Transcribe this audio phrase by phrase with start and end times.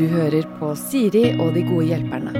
[0.00, 2.32] Du hører på Siri og de gode hjelperne.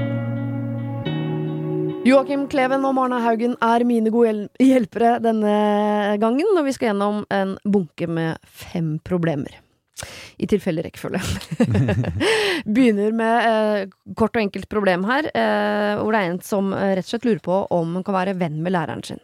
[2.09, 5.51] Joakim Kleven og Marna Haugen er mine gode hjelpere denne
[6.23, 9.59] gangen, når vi skal gjennom en bunke med fem problemer.
[10.41, 11.21] I tilfelle rekkefølge.
[12.75, 16.95] Begynner med eh, kort og enkelt problem her, eh, hvor det er en som eh,
[16.97, 19.21] rett og slett lurer på om hun kan være venn med læreren sin.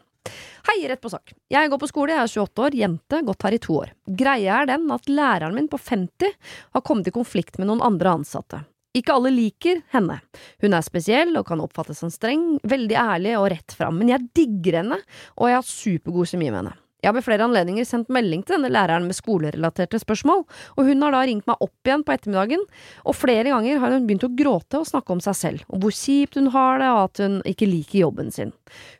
[0.66, 1.34] Hei, rett på sak.
[1.52, 3.92] Jeg går på skole, jeg er 28 år, jente, gått her i to år.
[4.18, 6.32] Greia er den at læreren min på 50
[6.76, 8.64] har kommet i konflikt med noen andre ansatte.
[8.96, 10.18] Ikke alle liker henne.
[10.64, 14.28] Hun er spesiell og kan oppfattes som streng, veldig ærlig og rett fram, men jeg
[14.36, 15.00] digger henne,
[15.36, 16.76] og jeg har supergod kjemi med henne.
[17.04, 20.46] Jeg har ved flere anledninger sendt melding til denne læreren med skolerelaterte spørsmål,
[20.76, 22.64] og hun har da ringt meg opp igjen på ettermiddagen,
[23.04, 25.94] og flere ganger har hun begynt å gråte og snakke om seg selv, og hvor
[25.94, 28.54] kjipt hun har det, og at hun ikke liker jobben sin.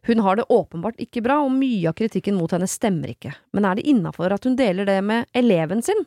[0.06, 3.66] Hun har det åpenbart ikke bra, og mye av kritikken mot henne stemmer ikke, men
[3.66, 6.04] er det innafor at hun deler det med eleven sin?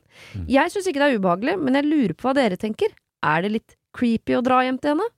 [0.47, 2.93] Jeg syns ikke det er ubehagelig, men jeg lurer på hva dere tenker.
[3.25, 5.09] Er det litt creepy å dra hjem til henne?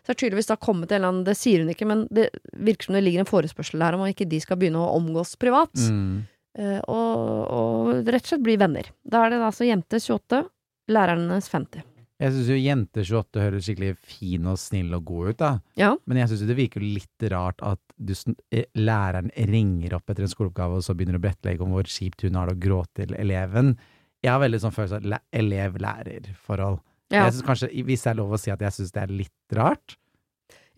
[0.00, 2.30] Så det er tydeligvis da kommet en eller annen, det sier hun ikke, men det
[2.56, 5.74] virker som det ligger en forespørsel der om ikke de skal begynne å omgås privat.
[5.76, 6.24] Mm.
[6.58, 7.20] Eh, og,
[7.54, 8.90] og rett og slett bli venner.
[9.06, 10.42] Da er det altså jente 28,
[10.90, 11.86] læreren hennes 50.
[12.20, 15.52] Jeg syns jo jente 28 høres skikkelig fin og snill og god ut, da.
[15.80, 15.94] Ja.
[16.04, 18.12] Men jeg syns det virker litt rart at du,
[18.52, 22.26] eh, læreren ringer opp etter en skoleoppgave, og så begynner å brettlegge om hvor kjipt
[22.26, 23.72] hun har det å gråte til eleven.
[24.20, 26.82] Jeg har veldig sånn følelse av elev-lærer-forhold.
[27.10, 27.24] Ja.
[27.26, 29.56] Jeg synes kanskje, Hvis det er lov å si at jeg syns det er litt
[29.56, 29.96] rart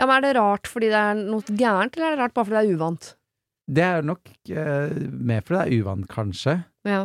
[0.01, 2.45] ja, men er det rart fordi det er noe gærent, eller er det rart bare
[2.49, 3.09] fordi det er uvant?
[3.69, 6.55] Det er nok eh, mer fordi det er uvant, kanskje.
[6.89, 7.03] Ja.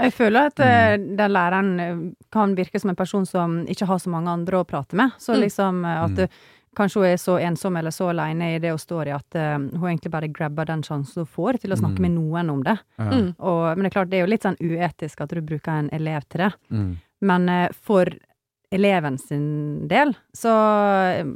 [0.00, 1.98] Jeg føler at eh, den læreren eh,
[2.32, 5.12] kan virke som en person som ikke har så mange andre å prate med.
[5.20, 5.40] Så Mm.
[5.44, 6.28] liksom eh, at Mm.
[6.78, 9.58] kanskje hun er så ensom eller så alene i det hun står i, at uh,
[9.58, 12.02] hun egentlig bare grabber den sjansen hun får til å snakke Mm.
[12.06, 12.78] med noen om det.
[12.98, 13.10] Ja.
[13.10, 13.34] Mm.
[13.38, 15.90] Og, men det er klart, det er jo litt sånn uetisk at du bruker en
[15.92, 16.52] elev til det.
[16.70, 16.96] Mm.
[17.20, 18.06] Men uh, for
[18.72, 19.44] eleven sin
[19.90, 20.52] del, så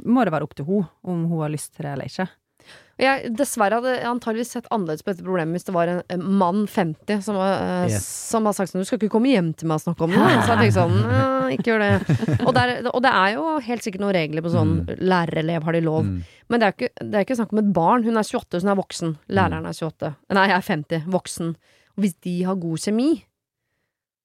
[0.03, 2.27] må det være opp til henne om hun har lyst til det eller ikke.
[2.97, 6.23] Jeg dessverre hadde jeg antageligvis sett annerledes på dette problemet hvis det var en, en
[6.41, 8.07] mann 50 som, uh, Yes.
[8.31, 10.23] som har sagt sånn Du skal ikke komme hjem til meg og snakke om det.
[10.25, 12.17] Så jeg tenkte sånn «Ja, Ikke gjør det.
[12.47, 15.83] Og, der, og det er jo helt sikkert noen regler på sånn lærerelev har de
[15.85, 16.09] lov.
[16.09, 16.17] Mm.
[16.49, 18.03] Men det er ikke, det er ikke snakk om et barn.
[18.07, 19.13] Hun er 28, så hun er voksen.
[19.37, 20.11] Læreren er 28.
[20.33, 21.07] Nei, jeg er 50.
[21.19, 21.53] Voksen.
[21.93, 23.09] Og hvis de har god kjemi,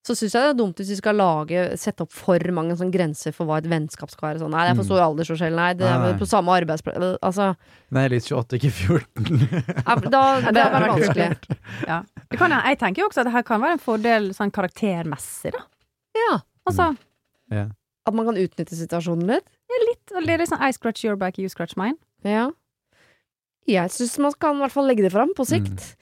[0.03, 2.91] så syns jeg det er dumt hvis vi skal lage, sette opp for mange sånn
[2.91, 4.41] grenser for hva et vennskap skal være.
[4.43, 4.89] Sånn, nei, det er for Mm.
[4.91, 5.55] stor aldersforskjell.
[5.55, 6.13] Nei, det er nei.
[6.19, 7.19] på samme arbeidsplass.
[7.23, 7.53] Altså,
[7.95, 9.39] Nei, litt 28, ikke 14.
[9.87, 11.59] ja, da, det det hadde vært er vanskelig.
[11.87, 12.01] Ja.
[12.33, 15.53] Det kan, jeg tenker jo også at det her kan være en fordel sånn karaktermessig,
[15.55, 15.63] da.
[16.19, 16.41] Ja.
[16.67, 16.89] Altså,
[17.55, 17.69] ja.
[18.07, 19.47] At man kan utnytte situasjonen litt.
[19.87, 21.95] litt, det er litt sånn I scratch your back, you scratch mine.
[22.27, 22.49] Ja.
[23.71, 25.93] Jeg syns man kan i hvert fall legge det fram på sikt.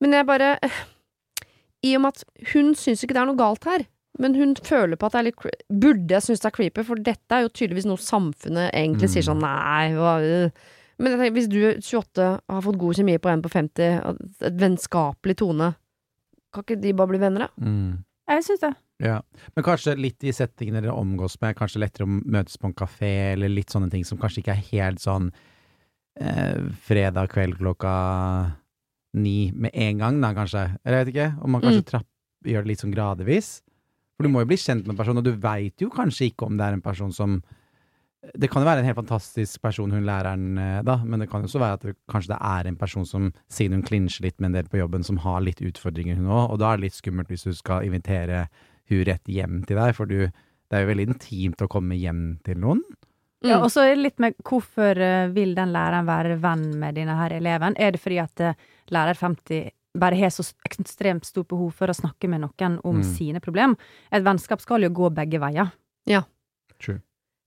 [0.00, 0.54] Men jeg bare
[1.86, 3.86] I og med at hun syns ikke det er noe galt her,
[4.20, 7.00] men hun føler på at det er litt Burde jeg synes det er creepy, for
[7.00, 10.68] dette er jo tydeligvis noe samfunnet egentlig sier sånn nei, hva øh.
[11.00, 14.00] Men jeg tenker, hvis du er 28 har fått god kjemi på en på 50,
[14.04, 15.70] og et vennskapelig tone,
[16.52, 17.64] kan ikke de bare bli venner, da?
[17.64, 18.02] Mm.
[18.30, 18.72] Jeg syns det.
[19.00, 19.16] Ja,
[19.56, 23.12] men kanskje litt i settingene dere omgås med, kanskje lettere å møtes på en kafé,
[23.32, 25.30] eller litt sånne ting som kanskje ikke er helt sånn
[26.20, 27.94] eh, fredag kveld klokka
[29.14, 30.78] ni med en gang, da, kanskje.
[30.84, 31.86] Eller jeg vet ikke, om man kanskje Mm.
[31.90, 32.06] trapp,
[32.44, 33.62] gjør det litt sånn gradvis.
[34.16, 36.46] For du må jo bli kjent med en person, og du veit jo kanskje ikke
[36.46, 37.42] om det er en person som
[38.36, 41.40] Det kan jo være en helt fantastisk person, hun læreren, eh, da, men det kan
[41.40, 44.38] jo også være at det, kanskje det er en person som, siden hun klinsjer litt
[44.38, 46.82] med en del på jobben, som har litt utfordringer, hun òg, og da er det
[46.84, 48.48] litt skummelt hvis du skal invitere
[48.90, 52.38] hun rett hjem til deg, for du, det er jo veldig intimt å komme hjem
[52.44, 52.82] til noen.
[53.42, 53.62] Ja, Mm.
[53.64, 57.16] og så er det litt med hvorfor eh, vil den læreren være venn med denne
[57.16, 57.72] her eleven?
[57.80, 58.52] Er det fordi at eh,
[58.90, 63.02] lærer 50 bare har så ekstremt stort behov for å snakke med noen om Mm.
[63.16, 63.76] sine problem?
[64.12, 65.72] Et vennskap skal jo gå begge veier.
[66.80, 67.00] True.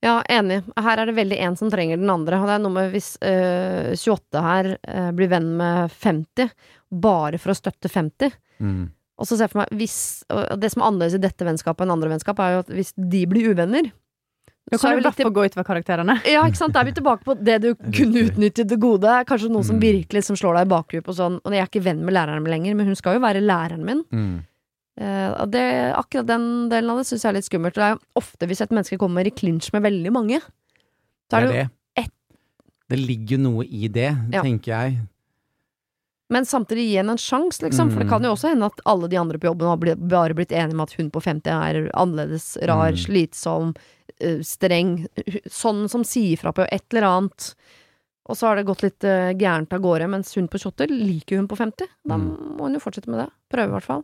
[0.03, 0.61] Ja, enig.
[0.77, 2.37] Her er det veldig en som trenger den andre.
[2.41, 6.51] Og det er noe med hvis øh, 28 her øh, blir venn med 50,
[6.91, 8.35] bare for å støtte 50.
[8.59, 8.91] Mm.
[9.17, 11.85] Og så ser jeg for meg hvis, og Det som er annerledes i dette vennskapet
[11.85, 13.91] enn andre vennskap, er jo at hvis de blir uvenner
[14.71, 16.15] Da så kan du vi i hvert fall gå utover karakterene.
[16.25, 16.73] Ja, ikke sant?
[16.73, 19.11] Da er vi tilbake på det du kunne utnyttet det gode.
[19.27, 19.81] Kanskje noe som Mm.
[19.83, 22.41] virkelig som slår deg i bakhuet på sånn Og jeg er ikke venn med læreren
[22.43, 24.03] min lenger, men hun skal jo være læreren min.
[24.11, 24.43] Mm.
[25.03, 25.65] Eh, det,
[25.97, 27.73] akkurat den delen av det syns jeg er litt skummelt.
[27.75, 31.33] Det er jo ofte hvis et menneske kommer i klinsj med veldig mange, så Det
[31.33, 31.69] er er det jo
[32.03, 32.11] ett
[32.89, 34.41] Det ligger jo noe i det, Ja.
[34.43, 34.97] tenker jeg.
[36.33, 37.91] Men samtidig gi henne en sjanse, liksom.
[37.93, 38.13] For det Mm.
[38.15, 40.73] kan jo også hende at alle de andre på jobben har blitt, bare blitt enige
[40.79, 43.01] med at hun på 50 er annerledes, rar, Mm.
[43.05, 43.75] slitsom,
[44.41, 45.07] streng.
[45.49, 47.53] Sånn som sier fra på et eller annet.
[48.29, 48.99] Og så har det gått litt
[49.39, 51.87] gærent av gårde, mens hun på 28 liker hun på 50.
[52.07, 52.55] Da Mm.
[52.57, 53.29] må hun jo fortsette med det.
[53.51, 54.03] Prøve, i hvert fall.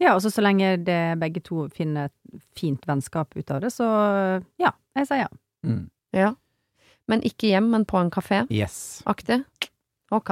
[0.00, 3.70] Ja, og så så lenge det begge to finner et fint vennskap ut av det,
[3.72, 5.28] så ja, jeg sier ja.
[5.64, 5.90] Mm.
[6.12, 6.34] Ja.
[7.08, 8.46] Men ikke hjem, men på en kafé?
[8.50, 9.02] Yes.
[9.06, 9.44] Aktig?
[10.12, 10.30] Ok.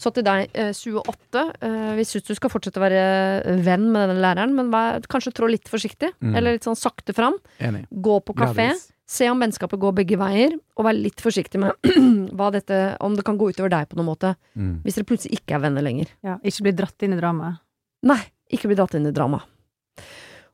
[0.00, 1.42] Så til deg, eh, 28.
[1.60, 5.34] Eh, vi syns du skal fortsette å være venn med denne læreren, men vær, kanskje
[5.36, 6.12] trå litt forsiktig.
[6.24, 6.34] Mm.
[6.38, 7.36] Eller litt sånn sakte fram.
[7.60, 7.84] Enig.
[7.92, 8.70] Gå på kafé.
[8.70, 8.88] Gradvis.
[9.10, 11.74] Se om vennskapet går begge veier, og vær litt forsiktig med
[12.38, 14.36] hva dette, om det kan gå utover deg på noen måte.
[14.54, 14.76] Mm.
[14.84, 16.12] Hvis dere plutselig ikke er venner lenger.
[16.22, 16.38] ja.
[16.46, 17.58] Ikke bli dratt inn i dramaet.
[18.06, 18.20] Nei,
[18.54, 19.42] ikke bli dratt inn i drama.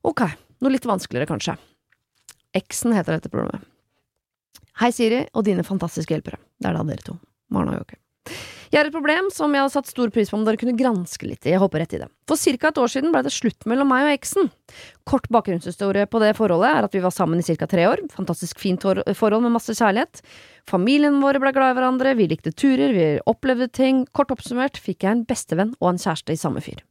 [0.09, 0.25] Ok,
[0.65, 1.59] noe litt vanskeligere kanskje.
[2.57, 3.61] Eksen heter dette problemet.
[4.81, 6.41] Hei, Siri og dine fantastiske hjelpere.
[6.61, 7.19] Det er da dere to.
[7.53, 8.01] Marna og Joakim.
[8.73, 11.29] Jeg har et problem som jeg hadde satt stor pris på om dere kunne granske
[11.29, 11.53] litt i.
[11.55, 12.09] Jeg håper rett i det.
[12.27, 12.71] For ca.
[12.73, 14.51] et år siden ble det slutt mellom meg og eksen.
[15.07, 17.69] Kort bakgrunnshistorie på det forholdet er at vi var sammen i ca.
[17.71, 18.03] tre år.
[18.17, 20.23] Fantastisk fint forhold med masse kjærlighet.
[20.67, 24.05] Familien våre ble glad i hverandre, vi likte turer, vi opplevde ting.
[24.11, 26.83] Kort oppsummert fikk jeg en bestevenn og en kjæreste i samme fyr.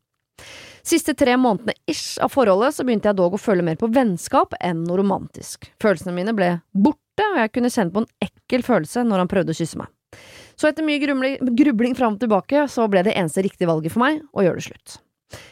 [0.86, 4.54] Siste tre månedene ish av forholdet så begynte jeg dog å føle mer på vennskap
[4.62, 5.72] enn noe romantisk.
[5.82, 9.56] Følelsene mine ble borte, og jeg kunne kjenne på en ekkel følelse når han prøvde
[9.56, 9.90] å kysse meg.
[10.56, 14.06] Så etter mye grumling, grubling fram og tilbake, så ble det eneste riktige valget for
[14.06, 15.00] meg å gjøre det slutt.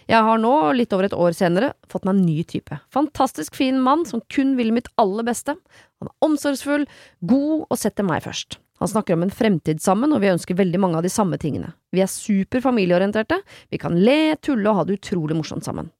[0.07, 2.77] Jeg har nå, litt over et år senere, fått meg en ny type.
[2.94, 5.55] Fantastisk fin mann som kun vil mitt aller beste.
[6.00, 6.85] Han er omsorgsfull,
[7.25, 8.59] god og setter meg først.
[8.81, 11.71] Han snakker om en fremtid sammen, og vi ønsker veldig mange av de samme tingene.
[11.95, 13.39] Vi er super familieorienterte,
[13.71, 15.91] vi kan le, tulle og ha det utrolig morsomt sammen.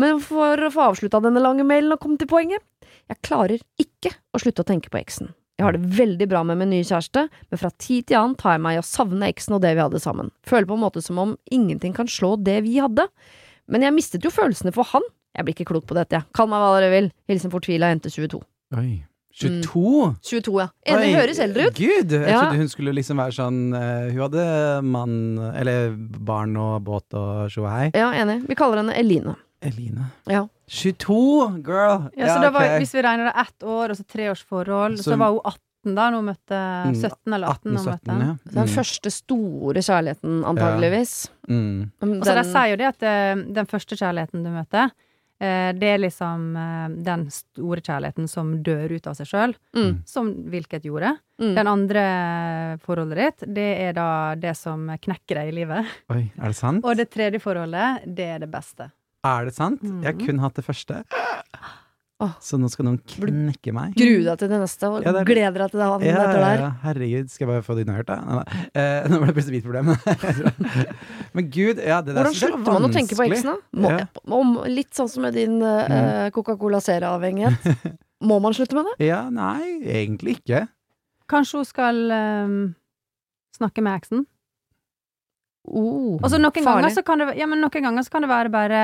[0.00, 2.64] Men for å få avslutta denne lange mailen og komme til poenget,
[3.06, 5.30] jeg klarer ikke å slutte å tenke på eksen.
[5.56, 8.56] Jeg har det veldig bra med min nye kjæreste, men fra tid til annen tar
[8.58, 10.28] jeg meg i å savne eksen og det vi hadde sammen.
[10.44, 13.06] Føler på en måte som om ingenting kan slå det vi hadde.
[13.72, 15.02] Men jeg mistet jo følelsene for han.
[15.36, 16.28] Jeg blir ikke klok på dette, jeg.
[16.36, 17.08] Kall meg hva dere vil.
[17.28, 18.42] Hilsen fortvila jente 22.
[18.76, 19.04] Oi.
[19.36, 20.14] 22?
[20.24, 20.68] 22, ja.
[20.88, 21.76] Enig, høres eldre ut.
[21.76, 22.12] Gud!
[22.14, 22.38] Jeg Ja.
[22.46, 24.44] trodde hun skulle liksom være sånn uh, Hun hadde
[24.82, 25.16] mann
[25.52, 27.90] Eller barn og båt og tjo og hei.
[27.92, 28.46] Ja, enig.
[28.48, 29.36] Vi kaller henne Eline.
[29.66, 30.06] Eline.
[30.30, 30.46] Ja.
[30.68, 32.08] 22, girl!
[32.16, 32.78] Ja, så det var.
[32.80, 35.40] Hvis vi regner det ett år, og så tre års forhold, så, Så- var hun
[35.44, 36.58] 18 da hun møtte
[36.90, 38.36] Mm, 17 eller 18 når hun møtte 18-17, ja.
[38.50, 38.74] Den Mm.
[38.74, 41.28] første store kjærligheten, antageligvis.
[41.48, 41.90] Mm.
[42.02, 44.90] Men så de sier jo det at eh, den første kjærligheten du møter,
[45.38, 50.02] eh, det er liksom eh, den store kjærligheten som dør ut av seg sjøl, Mm,
[50.04, 51.18] som hvilket gjorde.
[51.38, 51.54] mm.
[51.54, 55.86] Den andre forholdet ditt, det er da det som knekker deg i livet.
[56.10, 56.84] Oi, er det sant?
[56.84, 58.90] Og det tredje forholdet, det er det beste.
[59.24, 59.80] Er det sant?
[59.82, 60.26] Jeg har Mhm.
[60.26, 61.04] kun hatt det første.
[62.40, 63.94] Så nå skal noen knekke meg.
[63.94, 66.14] Grue deg til det neste, og Ja, det er- gleder deg til det han Ja,
[66.16, 66.58] ja, der.
[66.58, 68.16] ja, herregud, skal jeg bare få det innhørt, da?
[68.24, 68.70] Nei, nei.
[68.74, 69.86] Eh, nå ble det plutselig mitt problem.
[71.34, 73.56] Men gud, ja, det der Hvordan er slutter man å tenke på eksen, da?
[73.74, 74.06] Må, Ja.
[74.32, 77.98] om, litt sånn som med din eh, Coca-Cola Zera-avhengighet.
[78.24, 79.06] Må man slutte med det?
[79.08, 80.68] Ja, nei, egentlig ikke.
[81.28, 82.74] Kanskje hun skal um,
[83.58, 84.24] snakke med eksen?
[85.66, 86.64] Oh, Og så noen farlig.
[86.86, 88.80] ganger så kan det, ja, men noen ganger så kan det være bare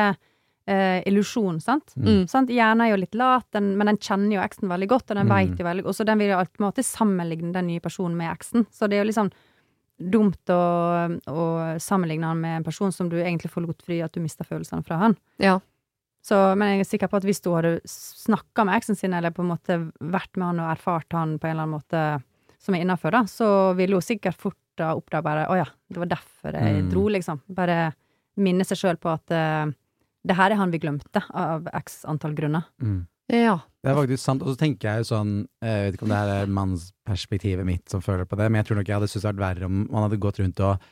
[0.67, 1.95] eh, illusjon, sant?
[1.99, 2.25] Mm.
[2.31, 2.51] Sant?
[2.55, 5.27] Hjernen er jo litt lat, den, men den kjenner jo eksen veldig godt, og den
[5.27, 5.33] Mm.
[5.35, 8.67] veit jo veldig Og så den vil jo alltid sammenligne den nye personen med eksen.
[8.71, 9.31] Så det er jo liksom
[10.03, 10.63] dumt å,
[11.31, 11.43] å
[11.79, 14.97] sammenligne han med en person som du egentlig forlot fordi at du mista følelsene fra
[14.99, 15.17] han.
[15.39, 15.61] Ja.
[16.23, 19.31] Så, men jeg er sikker på at hvis du hadde snakka med eksen sin, eller
[19.35, 22.03] på en måte vært med han og erfart han på en eller annen måte
[22.63, 26.03] som er innafor, da, så ville hun sikkert fort da oppdager bare Å ja, det
[26.03, 26.91] var derfor jeg Mm.
[26.93, 27.41] dro, liksom.
[27.55, 27.79] Bare
[28.37, 29.71] minne seg sjøl på at uh,
[30.27, 32.67] det her er han vi glemte, av x antall grunner.
[32.83, 33.01] Mm.
[33.33, 33.57] Ja.
[33.83, 34.43] Det er faktisk sant.
[34.45, 35.31] Og så tenker jeg jo sånn
[35.63, 38.69] Jeg vet ikke om det her er mannsperspektivet mitt som føler på det, men jeg
[38.69, 40.73] tror nok jeg hadde syntes det hadde vært verre om man hadde gått rundt og
[40.75, 40.89] eh,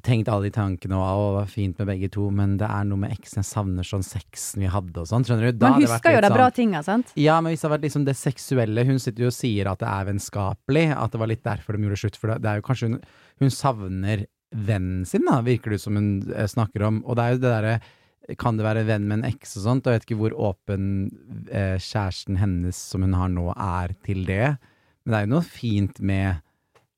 [0.00, 2.84] tenkt alle de tankene og 'å, det var fint med begge to', men det er
[2.88, 5.26] noe med eksen jeg savner sånn sexen vi hadde og sånn.
[5.28, 5.58] Skjønner du?
[5.58, 7.12] Da Man husker jo det de bra sånn- tinga, sant?
[7.16, 9.78] Ja, men hvis det har vært liksom det seksuelle Hun sitter jo og sier at
[9.78, 12.16] det er vennskapelig, at det var litt derfor de gjorde slutt.
[12.16, 13.00] For det, det er jo kanskje hun,
[13.40, 17.02] hun savner vennen sin, da, virker det som hun eh, snakker om.
[17.04, 17.80] Og det er jo det derre
[18.36, 19.86] Kan det være venn med en eks og sånt?
[19.86, 21.10] Og jeg vet ikke hvor åpen
[21.50, 24.58] eh, kjæresten hennes som hun har nå, er til det.
[25.04, 26.40] Men det er jo noe fint med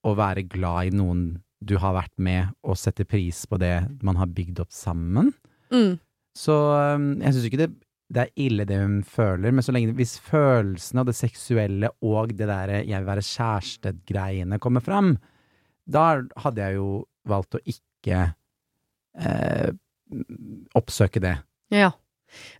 [0.03, 3.75] å være glad i noen du har vært med, og sette pris på det
[4.07, 5.33] man har bygd opp sammen.
[5.73, 5.99] Mm.
[6.37, 7.71] Så um, jeg syns ikke det,
[8.11, 12.35] det er ille det hun føler, men så lenge hvis følelsene og det seksuelle og
[12.35, 15.15] det derre jeg vil være kjæreste-greiene kommer fram,
[15.91, 16.89] da hadde jeg jo
[17.29, 18.23] valgt å ikke
[19.21, 19.71] eh,
[20.79, 21.37] oppsøke det.
[21.75, 21.93] Ja.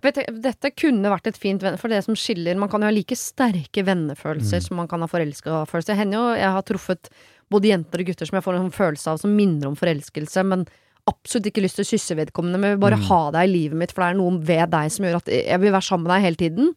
[0.03, 2.93] Vet dette kunne vært et fint venn, for det som skiller Man kan jo ha
[2.95, 4.67] like sterke vennefølelser Mm.
[4.67, 5.95] som man kan ha forelska-følelser.
[5.97, 7.09] Hender jo jeg har truffet
[7.51, 10.45] både jenter og gutter som jeg får en sånn følelse av som minner om forelskelse,
[10.47, 10.67] men
[11.09, 13.07] absolutt ikke lyst til å kysse vedkommende, men vil bare Mm.
[13.09, 15.61] ha deg i livet mitt, for det er noe ved deg som gjør at jeg
[15.61, 16.75] vil være sammen med deg hele tiden.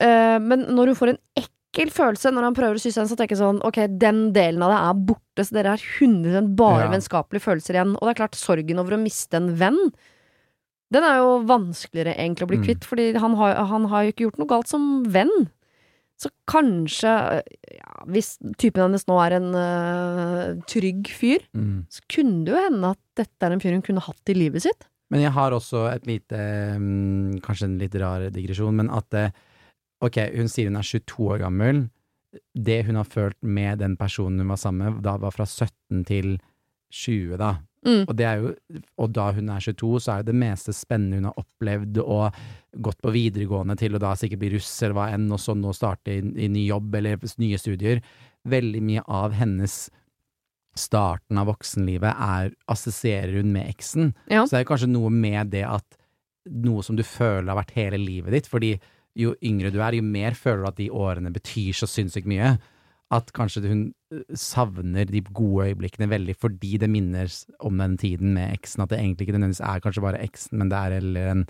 [0.00, 3.16] Eh, men når hun får en ekkel følelse når han prøver å kysse henne, så
[3.16, 6.84] tenker jeg sånn ok, den delen av det er borte, så dere er 100 bare
[6.86, 6.90] Ja.
[6.92, 7.96] vennskapelige følelser igjen.
[7.96, 9.92] Og det er klart, sorgen over å miste en venn
[10.94, 12.64] Den er jo vanskeligere egentlig å bli Mm.
[12.68, 15.48] kvitt, fordi han har, han har jo ikke gjort noe galt som venn.
[16.16, 17.42] Så kanskje,
[17.76, 21.84] ja, hvis typen hennes nå er en uh, trygg fyr, Mm.
[21.90, 24.62] så kunne det jo hende at dette er en fyr hun kunne hatt i livet
[24.62, 24.86] sitt.
[25.10, 26.34] Men jeg har også et lite
[26.80, 29.30] mm, Kanskje en litt rar digresjon, men at eh,
[30.02, 31.88] Ok, hun sier hun er 22 år gammel.
[32.54, 36.02] Det hun har følt med den personen hun var sammen med, da var fra 17
[36.04, 36.38] til
[36.92, 37.52] 20, da.
[37.86, 38.02] Mm.
[38.02, 38.52] Og, det jo,
[38.98, 42.40] og da hun er 22, så er det det meste spennende hun har opplevd og
[42.86, 45.74] gått på videregående til, og da sikkert bli russ eller hva enn, og så nå
[45.76, 48.02] starte i, i ny jobb eller nye studier.
[48.46, 49.86] Veldig mye av hennes
[50.76, 54.12] starten av voksenlivet er assosierer hun med eksen.
[54.28, 54.44] Ja.
[54.44, 55.96] Så det er kanskje noe med det at
[56.66, 58.76] noe som du føler har vært hele livet ditt, fordi
[59.16, 62.56] jo yngre du er, jo mer føler du at de årene betyr så sinnssykt mye.
[63.14, 63.82] At kanskje hun
[64.12, 68.82] øh, savner de gode øyeblikkene veldig fordi det minner om den tiden med eksen.
[68.82, 71.46] At det egentlig ikke nødvendigvis er kanskje bare eksen, men det er heller en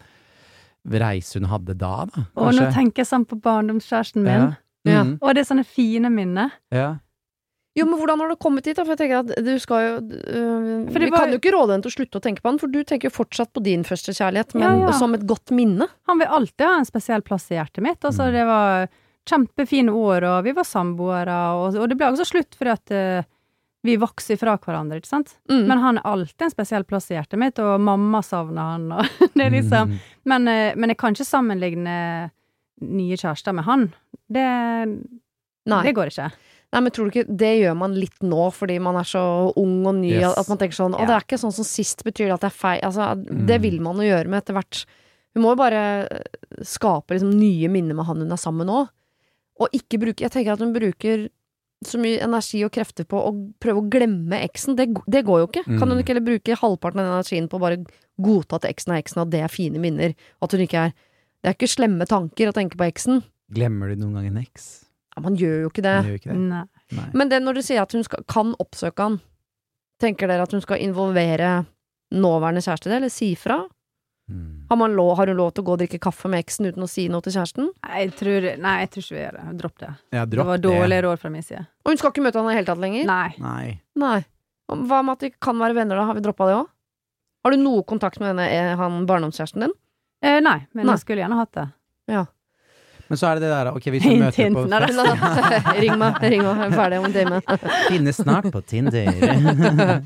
[0.86, 2.26] reise hun hadde da, da.
[2.36, 4.52] Og nå tenker jeg sånn på barndomskjæresten min.
[4.86, 5.00] Ja.
[5.02, 6.52] Mm, Og det er sånne fine minner.
[6.70, 6.98] ja.
[7.76, 8.84] Jo, men hvordan har du kommet dit, da?
[8.86, 11.74] For jeg tenker at du skal jo øh, For Vi var- kan jo ikke råde
[11.74, 13.82] henne til å slutte å tenke på han, for du tenker jo fortsatt på din
[13.84, 14.92] første kjærlighet, men Ja, ja.
[14.96, 15.84] som et godt minne.
[16.08, 18.00] Han vil alltid ha en spesiell plass i hjertet mitt.
[18.00, 18.32] Altså, Mm.
[18.32, 18.88] det var
[19.26, 23.32] kjempefine år, og vi var samboere, og, og det ble også slutt fordi at uh,
[23.86, 25.36] vi vokste ifra hverandre, ikke sant?
[25.50, 25.66] Mm.
[25.68, 29.04] Men han er alltid en spesiell plass i hjertet mitt, og mamma savner han, og
[29.36, 29.98] det er liksom Mm.
[30.32, 31.96] men, uh, men jeg kan ikke sammenligne
[32.82, 33.86] nye kjærester med han.
[34.28, 34.46] Det,
[35.70, 35.82] Nei.
[35.86, 36.30] det går ikke.
[36.74, 39.20] Nei, men tror du ikke Det gjør man litt nå, fordi man er så
[39.56, 40.34] ung og ny, Yes.
[40.36, 41.06] at man tenker sånn Å, Ja.
[41.06, 42.80] det er ikke sånn som sist, betyr det at det er feil?
[42.82, 43.46] Altså, Mm.
[43.46, 44.84] det vil man jo gjøre med etter hvert.
[45.34, 48.72] Hun må jo bare øh, skape liksom nye minner med han hun er sammen med
[48.72, 48.88] nå.
[49.60, 51.28] Og ikke bruke Jeg tenker at hun bruker
[51.84, 54.76] så mye energi og krefter på å prøve å glemme eksen.
[54.78, 55.64] Det, det går jo ikke.
[55.66, 56.00] Kan hun Mm.
[56.02, 57.78] ikke heller bruke halvparten av den energien på å bare
[58.20, 60.14] godta at eksen er eksen, og at det er fine minner?
[60.42, 60.92] At hun ikke er
[61.44, 63.20] Det er ikke slemme tanker å tenke på eksen.
[63.52, 64.86] Glemmer du noen gang en eks?
[65.14, 65.92] Ja, man gjør jo ikke det.
[66.08, 66.38] Gjør ikke det?
[66.40, 66.62] Nei.
[66.96, 67.04] Nei.
[67.14, 69.20] Men det når du sier at hun skal, kan oppsøke han,
[70.02, 71.66] tenker dere at hun skal involvere
[72.16, 73.60] nåværende kjæreste i det, eller si fra?
[74.26, 74.66] Mm.
[74.68, 76.82] Har, man lov, har hun lov til å gå og drikke kaffe med eksen uten
[76.82, 77.68] å si noe til kjæresten?
[77.86, 79.44] Nei, jeg tror, nei, jeg tror ikke vi gjør det.
[79.60, 79.90] Dropp det.
[80.16, 81.62] Ja, Det var dårlig råd fra min side.
[81.86, 83.06] Og hun skal ikke møte han i det hele tatt lenger?
[83.06, 83.28] Nei.
[83.38, 83.66] Nei.
[84.02, 84.16] Nei.
[84.66, 86.08] Hva med at de kan være venner, da?
[86.10, 86.66] Har vi droppa det òg?
[87.46, 89.76] Har du noe kontakt med denne, eh, han barndomskjæresten din?
[90.26, 90.96] Eh, nei, men Nei.
[90.96, 91.68] jeg skulle gjerne hatt det.
[92.10, 92.24] Ja.
[93.06, 94.56] Men så er det det der, ok, hvis du Hint, møter hint.
[94.58, 97.38] på fest ring meg, ring meg, jeg er ferdig om en time.
[97.86, 99.06] Finnes snart på Tinder.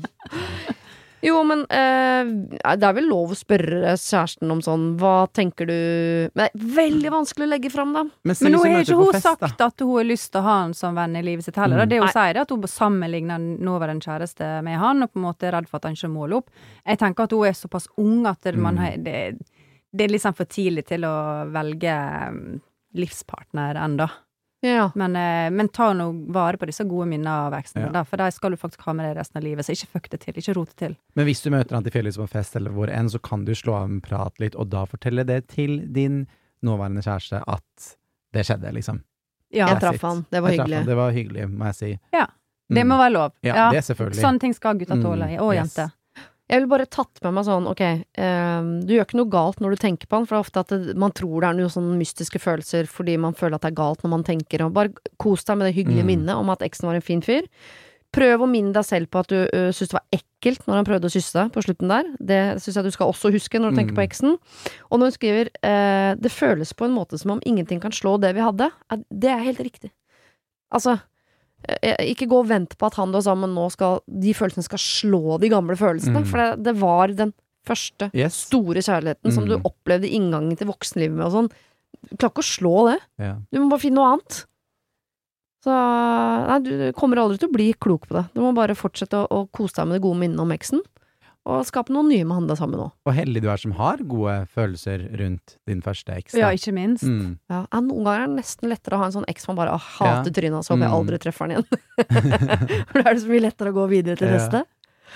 [1.21, 2.29] Jo, men eh,
[2.77, 5.73] det er vel lov å spørre kjæresten om sånn Hva tenker du
[6.33, 8.03] Men det er veldig vanskelig å legge fram, da.
[8.25, 9.35] Men, Men nå har ikke hun fest, da.
[9.47, 11.77] sagt at hun har lyst til å ha han som venn i livet sitt heller.
[11.83, 11.85] da.
[11.85, 11.89] Mm.
[11.93, 12.15] Det hun Nei.
[12.15, 15.69] sier, er at hun sammenligner nåværende kjæreste med han, og på en måte er redd
[15.69, 16.49] for at han ikke måler opp.
[16.87, 18.77] Jeg tenker at hun er såpass ung at det, Mm.
[18.81, 19.15] har, det,
[19.93, 21.15] det er liksom for tidlig til å
[21.53, 21.93] velge
[22.33, 22.59] mm,
[22.97, 24.09] livspartner ennå.
[24.61, 24.91] Ja.
[24.95, 28.03] Men, eh, men ta nå vare på disse gode minnene av eksen, Ja.
[28.03, 29.65] for de skal du faktisk ha med deg resten av livet.
[29.65, 30.97] Så ikke fuck det til, ikke rot det til.
[31.15, 33.53] Men hvis du møter han tilfeldigvis på en fest eller hvor enn, så kan du
[33.53, 36.27] slå av en prat litt, og da fortelle det til din
[36.63, 37.95] nåværende kjæreste at
[38.33, 39.01] det skjedde, liksom.
[39.51, 40.77] Ja, Jeg traff han, det var Jeg hyggelig.
[40.77, 40.85] han.
[40.85, 41.99] Det var hyggelig, må jeg si.
[42.13, 42.27] Ja,
[42.69, 42.87] det Mm.
[42.87, 43.31] må være lov.
[43.43, 44.21] Ja, det selvfølgelig.
[44.21, 45.75] Sånne ting skal gutta Mm, tåle, og yes.
[45.75, 45.91] jenter.
[46.51, 47.81] Jeg ville bare tatt med meg sånn, ok,
[48.19, 50.63] eh, du gjør ikke noe galt når du tenker på han, for det er ofte
[50.65, 53.71] at det, man tror det er noen sånne mystiske følelser fordi man føler at det
[53.71, 54.91] er galt når man tenker, og bare
[55.21, 56.11] kos deg med det hyggelige Mm.
[56.11, 57.47] minnet om at eksen var en fin fyr.
[58.11, 60.87] Prøv å minne deg selv på at du uh, syntes det var ekkelt når han
[60.89, 62.09] prøvde å kysse deg på slutten der.
[62.19, 64.09] Det syns jeg du skal også huske når du tenker på Mm.
[64.09, 64.35] eksen.
[64.91, 68.19] Og når hun skriver eh, 'det føles på en måte som om ingenting kan slå
[68.19, 68.67] det vi hadde',
[69.07, 69.91] det er helt riktig.
[70.73, 70.99] Altså,
[72.11, 74.65] ikke gå og vent på at han du er sammen med nå skal De følelsene
[74.65, 76.23] skal slå de gamle følelsene.
[76.23, 76.29] Mm.
[76.29, 77.33] For det, det var den
[77.67, 78.47] første Yes.
[78.49, 81.51] store kjærligheten som du opplevde opplevde inngangen til voksenlivet med og sånn.
[82.09, 82.99] Du klarer ikke å slå det.
[83.21, 83.35] Ja.
[83.53, 84.39] Du må bare finne noe annet.
[85.61, 85.73] Så
[86.49, 88.23] nei, du kommer aldri til å bli klok på det.
[88.33, 90.81] Du må bare fortsette å, å kose deg med de gode minnene om eksen.
[91.49, 92.91] Og skape noen nye med han da sammen òg.
[93.09, 96.35] Og heldig du er som har gode følelser rundt din første eks.
[96.37, 97.01] Ja, ikke minst.
[97.03, 97.39] Mm.
[97.49, 100.29] Ja, noen ganger er det nesten lettere å ha en sånn eks man bare hater
[100.29, 100.35] Ja.
[100.37, 100.99] trynet hans, så håper jeg Mm.
[100.99, 101.65] aldri treffer han igjen.
[102.91, 104.37] For da er det så mye lettere å gå videre til Ja.
[104.37, 104.63] neste.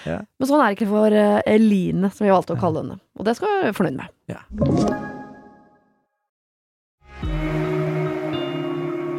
[0.05, 0.17] Ja.
[0.39, 2.99] Men sånn er det ikke for eh, Eline, som vi valgte å kalle henne.
[3.19, 4.09] Og det skal jeg være fornøyd med.
[4.27, 4.41] Ja.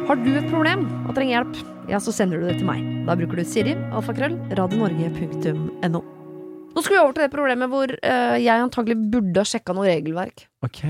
[0.07, 1.57] Har du et problem og trenger hjelp,
[1.89, 2.83] ja, så sender du det til meg.
[3.07, 6.03] Da bruker du Siri, alfakrøll, radionorge.no.
[6.77, 9.87] Nå skal vi over til det problemet hvor eh, jeg antagelig burde ha sjekka noe
[9.89, 10.45] regelverk.
[10.61, 10.83] Ok.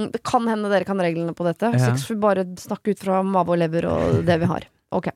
[0.00, 1.78] Mm, Det kan hende dere kan reglene på dette, Ja.
[1.78, 4.64] så skal vi bare snakke ut fra mave og lever og det vi har.
[4.96, 5.10] Ok.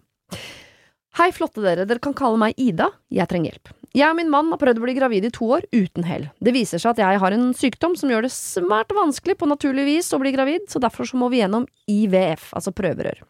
[1.18, 3.72] Hei, flotte dere, dere kan kalle meg Ida, jeg trenger hjelp.
[3.96, 6.28] Jeg og min mann har prøvd å bli gravid i to år, uten hell.
[6.38, 9.88] Det viser seg at jeg har en sykdom som gjør det svært vanskelig på naturlig
[9.88, 13.24] vis å bli gravid, så derfor så må vi gjennom IVF, altså prøverør.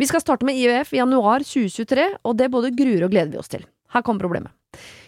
[0.00, 3.42] Vi skal starte med IVF i januar 2023, og det både gruer og gleder vi
[3.42, 3.66] oss til.
[3.92, 4.54] Her kommer problemet.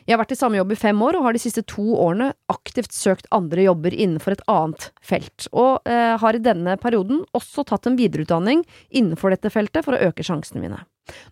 [0.04, 2.32] Jeg har vært i samme jobb i fem år, og har de siste to årene
[2.52, 7.64] aktivt søkt andre jobber innenfor et annet felt, og eh, har i denne perioden også
[7.70, 10.82] tatt en videreutdanning innenfor dette feltet for å øke sjansene mine.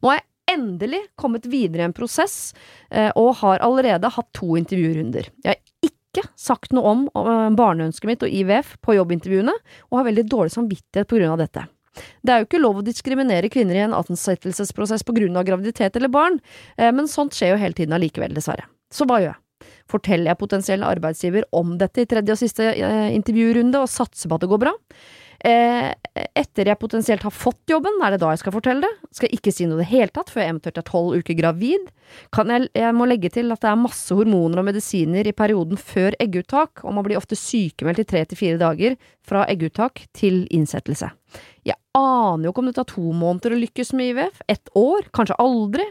[0.01, 2.55] Nå har jeg endelig kommet videre i en prosess,
[2.89, 5.29] eh, og har allerede hatt to intervjurunder.
[5.45, 9.55] Jeg har ikke sagt noe om om barneønsket mitt og IVF på jobbintervjuene,
[9.91, 11.69] og har veldig dårlig samvittighet på grunn av dette.
[11.95, 15.97] Det er jo ikke lov å diskriminere kvinner i en ansettelsesprosess på grunn av graviditet
[15.99, 16.41] eller barn,
[16.77, 18.69] eh, men sånt skjer jo hele tiden allikevel, dessverre.
[18.93, 19.41] Så hva gjør jeg?
[19.91, 22.65] Forteller jeg potensiell arbeidsgiver om dette i tredje og siste
[23.15, 24.73] intervjurunde og satser på at det går bra?
[25.43, 25.89] Eh,
[26.39, 29.09] etter jeg potensielt har fått jobben, er det da jeg skal fortelle det?
[29.11, 31.39] Skal jeg ikke si noe i det hele tatt før jeg eventuelt er tolv uker
[31.39, 31.89] gravid?
[32.35, 35.81] Kan jeg, jeg må legge til at det er masse hormoner og medisiner i perioden
[35.81, 38.95] før egguttak, og man blir ofte sykemeldt i tre til fire dager
[39.27, 41.11] fra egguttak til innsettelse.
[41.99, 45.37] Aner jo ikke om det tar to måneder å lykkes med IVF, ett år, kanskje
[45.43, 45.85] aldri.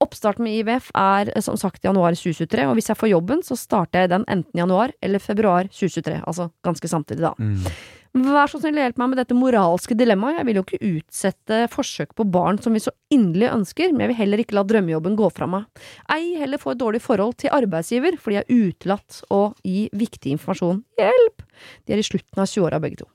[0.00, 4.04] Oppstarten med IVF er som sagt januar 2023, og hvis jeg får jobben, så starter
[4.04, 7.34] jeg den enten januar eller februar 2023, altså ganske samtidig, da.
[7.36, 7.66] Mm.
[8.10, 10.40] Vær så snill, hjelp meg med dette moralske dilemmaet.
[10.40, 14.10] Jeg vil jo ikke utsette forsøk på barn som vi så inderlig ønsker, men jeg
[14.10, 15.84] vil heller ikke la drømmejobben gå fra meg.
[16.10, 20.34] Ei heller få et dårlig forhold til arbeidsgiver fordi jeg er utelatt å gi viktig
[20.34, 20.82] informasjon.
[20.98, 21.46] Hjelp!
[21.86, 23.10] De er i slutten av 20-åra begge to.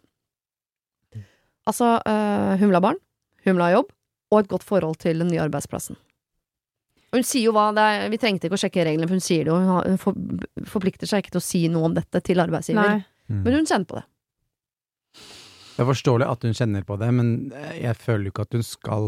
[1.66, 3.00] Altså, uh, hun vil ha barn,
[3.46, 3.92] hun vil ha jobb,
[4.32, 5.98] og et godt forhold til den nye arbeidsplassen.
[7.12, 9.24] Og hun sier jo hva det er, Vi trengte ikke å sjekke reglene, for hun
[9.24, 9.56] sier det jo.
[9.62, 10.14] Hun har- Hun for,
[10.68, 12.90] forplikter seg ikke til å si noe om dette til arbeidsgiver.
[12.98, 13.06] Nei.
[13.30, 13.44] Mm.
[13.44, 14.06] Men hun kjenner på det.
[15.76, 17.30] Det er forståelig at hun kjenner på det, men
[17.82, 19.08] jeg føler jo ikke at hun skal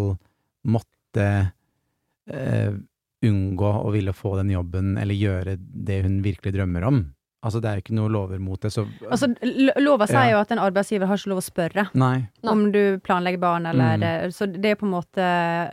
[0.67, 1.27] måtte
[2.31, 2.71] uh,
[3.23, 7.13] unngå å ville få den jobben, eller gjøre det hun virkelig drømmer om.
[7.47, 9.29] Altså, det er jo ikke noe lover mot det, så Altså,
[9.79, 10.31] lova sier Ja.
[10.35, 12.27] jo at en arbeidsgiver har ikke lov å spørre Nei.
[12.43, 14.31] Om du planlegger barn, eller Mm.
[14.33, 15.23] Så det er på en måte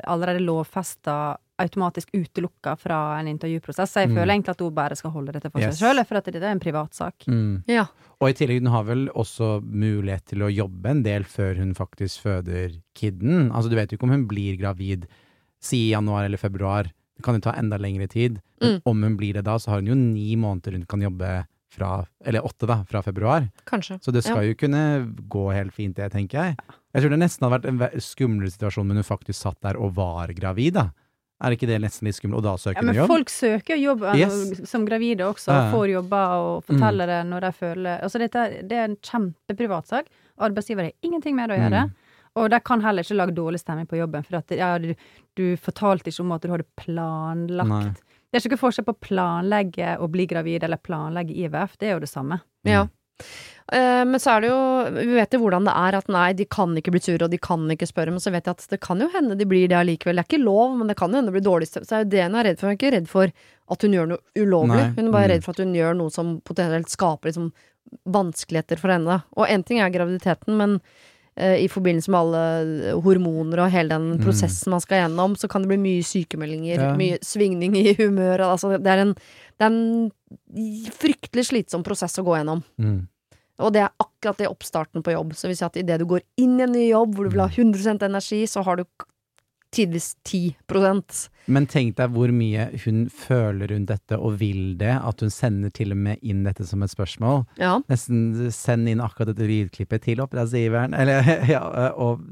[0.06, 3.92] allerede lovfesta automatisk utelukka fra en intervjuprosess.
[3.92, 4.14] Så jeg Mm.
[4.16, 5.78] føler egentlig at hun bare skal holde dette for Yes.
[5.78, 7.14] seg sjøl, for at dette er en privatsak.
[7.28, 7.62] Mm.
[7.68, 7.86] Ja.
[8.20, 11.72] Og i tillegg, hun har vel også mulighet til å jobbe en del før hun
[11.74, 13.50] faktisk føder kidden.
[13.52, 15.06] Altså, du vet jo ikke om hun blir gravid,
[15.60, 16.84] si i januar eller februar.
[17.16, 18.40] Det kan jo ta enda lengre tid.
[18.60, 18.82] Men Mm.
[18.86, 21.90] om hun blir det da, så har hun jo ni måneder hun kan jobbe fra,
[22.24, 23.48] eller åtte da, fra februar.
[23.68, 23.98] Kanskje.
[24.04, 24.82] Så det skal jo kunne
[25.30, 26.56] gå helt fint, det, tenker jeg.
[26.94, 29.96] Jeg tror det nesten hadde vært en skumlere situasjon men hun faktisk satt der og
[29.98, 30.88] var gravid, da.
[31.44, 32.38] Er ikke det nesten litt skummelt?
[32.38, 33.10] Og da søker Ja, hun men jobb?
[33.10, 34.68] folk søker jo jobb eh, Yes.
[34.70, 35.72] som gravide også, Ja, ja.
[35.74, 40.06] får jobber og forteller det når de føler Altså, dette det er en kjempeprivat sak.
[40.38, 41.82] Arbeidsgiver har ingenting med det å gjøre.
[41.90, 41.94] Mm.
[42.36, 44.94] Og de kan heller ikke lage dårlig stemning på jobben, for at ja, du,
[45.36, 47.68] du fortalte ikke om at du hadde planlagt.
[47.68, 48.13] Nei.
[48.34, 51.92] Det er ikke forskjell på å planlegge å bli gravid eller planlegge IVF, det er
[51.94, 52.40] jo det samme.
[52.66, 52.80] Ja.
[53.72, 54.58] Eh, men så er det jo
[55.06, 57.38] Vi vet jo hvordan det er at nei, de kan ikke bli sure, og de
[57.38, 59.78] kan ikke spørre, men så vet jeg at det kan jo hende de blir det
[59.78, 60.18] allikevel.
[60.18, 61.86] Det er ikke lov, men det kan jo hende det blir dårlig stemt.
[61.88, 62.66] Så er jo det hun er redd for.
[62.66, 63.30] Hun er ikke redd for
[63.76, 64.82] at hun gjør noe ulovlig.
[64.82, 64.90] Nei.
[64.98, 65.32] Hun er bare Mm.
[65.36, 67.52] redd for at hun gjør noe som potensielt skaper liksom
[68.04, 69.22] vanskeligheter for henne.
[69.36, 70.80] Og én ting er graviditeten, men
[71.36, 74.24] i forbindelse med alle hormoner og hele den Mm.
[74.24, 76.92] prosessen man skal gjennom, så kan det bli mye sykemeldinger, Ja.
[76.96, 78.44] mye svingning i humøret.
[78.46, 80.12] Altså, det er en, det er en
[80.94, 82.62] fryktelig slitsom prosess å gå gjennom.
[82.78, 83.00] Mm.
[83.62, 85.34] Og det er akkurat det oppstarten på jobb.
[85.38, 87.44] Så hvis si at idet du går inn i en ny jobb hvor du vil
[87.44, 88.84] ha 100% energi, så har du
[89.74, 91.18] tidvis 10%
[91.52, 95.72] Men tenk deg hvor mye hun føler rundt dette og vil det, at hun sender
[95.74, 97.44] til og med inn dette som et spørsmål.
[97.60, 97.76] Ja.
[97.90, 101.64] Nesten send inn akkurat dette lydklippet til oppdragsgiveren, eller ja,
[102.00, 102.24] og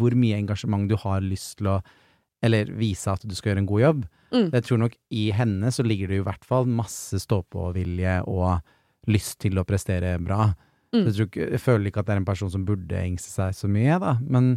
[0.00, 1.80] hvor mye engasjement du har lyst til å
[2.40, 4.04] eller vise at du skal gjøre en god jobb.
[4.30, 4.46] Mm.
[4.54, 9.10] Jeg tror nok i henne så ligger det jo i hvert fall masse stå-på-vilje og
[9.10, 10.50] lyst til å prestere bra.
[10.94, 11.04] Mm.
[11.04, 13.70] Jeg, tror jeg føler ikke at det er en person som burde engste seg så
[13.70, 14.16] mye, da.
[14.24, 14.54] Men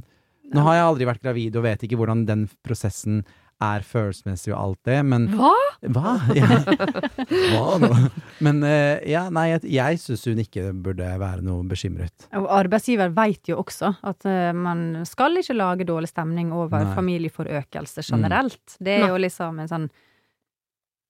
[0.54, 3.24] nå har jeg aldri vært gravid og vet ikke hvordan den prosessen
[3.64, 5.52] er følelsesmessig og alt det, men Hva?
[5.96, 6.14] Hva?
[6.40, 6.48] Ja.
[7.54, 7.90] Hva nå?
[8.44, 12.28] Men eh, ja, nei, jeg, jeg syns hun ikke burde være noe bekymret.
[12.40, 16.96] Og arbeidsgiver vet jo også at eh, man skal ikke lage dårlig stemning over Nei.
[16.98, 18.78] familieforøkelse generelt.
[18.84, 19.88] Det er jo liksom en sånn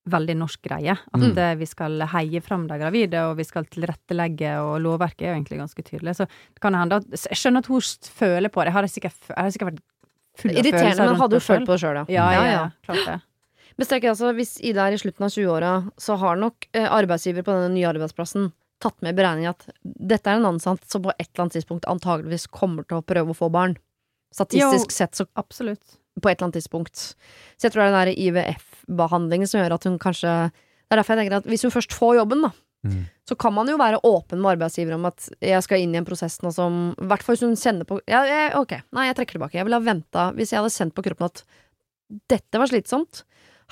[0.10, 0.92] veldig norsk greie.
[0.92, 1.58] At Mm.
[1.60, 5.60] vi skal heie fram de gravide, og vi skal tilrettelegge, og lovverket er jo egentlig
[5.62, 6.16] ganske tydelig.
[6.18, 8.68] Så det kan hende at Jeg skjønner at hun føler på det.
[8.68, 9.84] Jeg har sikkert, jeg har sikkert vært
[10.36, 12.70] full av Irriterende, følelser men hadde hun følt på det sjøl, Ja, ja, ja.
[12.84, 13.22] Klart det.
[13.78, 17.42] Men så altså, hvis Ida er i slutten av 20-åra, så har nok eh, arbeidsgiver
[17.44, 21.10] på denne nye arbeidsplassen tatt med i beregning at dette er en ansatt som på
[21.18, 23.78] et eller annet tidspunkt antageligvis kommer til å prøve å få barn.
[24.34, 24.94] Statistisk Jo.
[24.94, 25.98] sett så Absolutt.
[26.22, 27.16] på et eller annet tidspunkt.
[27.58, 28.14] Så jeg tror det den der
[28.88, 31.96] IVF-behandlingen som gjør at hun kanskje Det er derfor jeg tenker at hvis hun først
[31.98, 32.52] får jobben, da,
[32.84, 33.06] Mm.
[33.24, 36.04] så kan man jo være åpen med arbeidsgiver om at jeg skal inn i en
[36.04, 39.16] prosess nå som I hvert fall hvis hun kjenner på ja, jeg, Ok, nei, jeg
[39.16, 39.56] trekker tilbake.
[39.56, 41.46] Jeg ville ha venta hvis jeg hadde kjent på kroppen at
[42.28, 43.24] dette var slitsomt.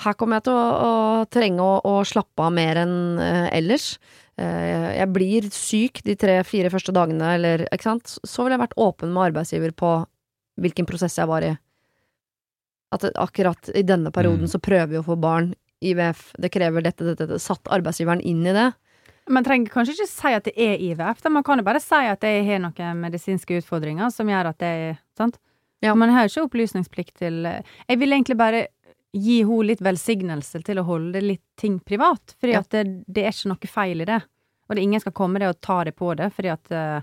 [0.02, 0.94] Her kommer jeg til å, å
[1.28, 3.98] trenge å, å slappe av mer enn uh, ellers.
[4.40, 8.16] Uh, jeg blir syk de tre-fire første dagene, eller ikke sant.
[8.24, 9.92] Så ville jeg vært åpen med arbeidsgiver på
[10.64, 11.52] hvilken prosess jeg var i.
[12.92, 14.52] At akkurat i denne perioden Mm.
[14.52, 15.54] så prøver vi å få barn.
[15.82, 17.40] IVF, det krever dette, dette, dette.
[17.42, 18.74] Satt arbeidsgiveren inn i det?
[19.30, 21.30] Man trenger kanskje ikke si at det er IVF, da.
[21.30, 24.68] man kan jo bare si at jeg har noen medisinske utfordringer som gjør at det
[24.68, 25.38] er sant?
[25.82, 25.96] Ja.
[25.96, 28.68] Man har jo ikke opplysningsplikt til Jeg vil egentlig bare
[29.14, 32.60] gi henne litt velsignelse til å holde litt ting privat, fordi Ja.
[32.60, 34.22] at det, det er ikke noe feil i det.
[34.70, 37.02] Og det ingen skal komme det og ta det på det, fordi at eh,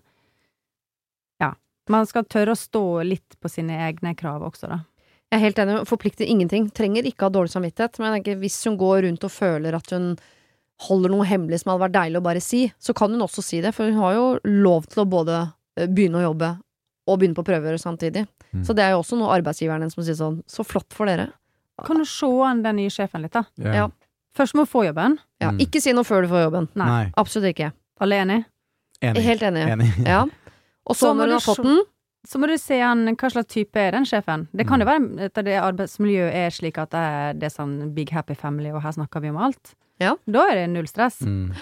[1.41, 1.55] Ja.
[1.89, 4.81] Man skal tørre å stå litt på sine egne krav også, da.
[5.29, 6.71] Jeg er helt enig, forplikter ingenting.
[6.73, 9.93] Trenger ikke ha dårlig samvittighet, men jeg tenker hvis hun går rundt og føler at
[9.93, 10.15] hun
[10.89, 13.61] holder noe hemmelig som hadde vært deilig å bare si, så kan hun også si
[13.65, 15.41] det, for hun har jo lov til å både
[15.77, 16.53] eh, begynne å jobbe
[17.09, 18.25] og begynne på prøver samtidig.
[18.53, 18.63] Mm.
[18.65, 21.31] Så det er jo også noe arbeidsgiveren hennes må si sånn, så flott for dere.
[21.85, 23.45] Kan du se an den nye sjefen litt, da?
[23.63, 23.89] Ja.
[24.37, 25.19] Først må du få jobben.
[25.43, 25.61] Ja, Mm.
[25.63, 26.69] Ikke si noe før du får jobben.
[26.79, 27.13] Nei.
[27.17, 27.73] Absolutt ikke.
[28.03, 28.39] Alle enig?
[29.03, 29.23] Enig.
[29.23, 29.63] Helt enig.
[29.71, 29.89] Enig.
[30.07, 30.25] Ja.
[30.89, 31.81] Og så Så når hun du har fått den,
[32.29, 34.43] Så må du se an hva slags type er den sjefen.
[34.53, 37.95] Det kan jo være at det arbeidsmiljøet er slik at det er, det er sånn
[37.97, 39.73] big happy family, og her snakker vi om alt.
[40.03, 40.13] Ja.
[40.29, 41.23] Da er det null stress.
[41.25, 41.55] Mm.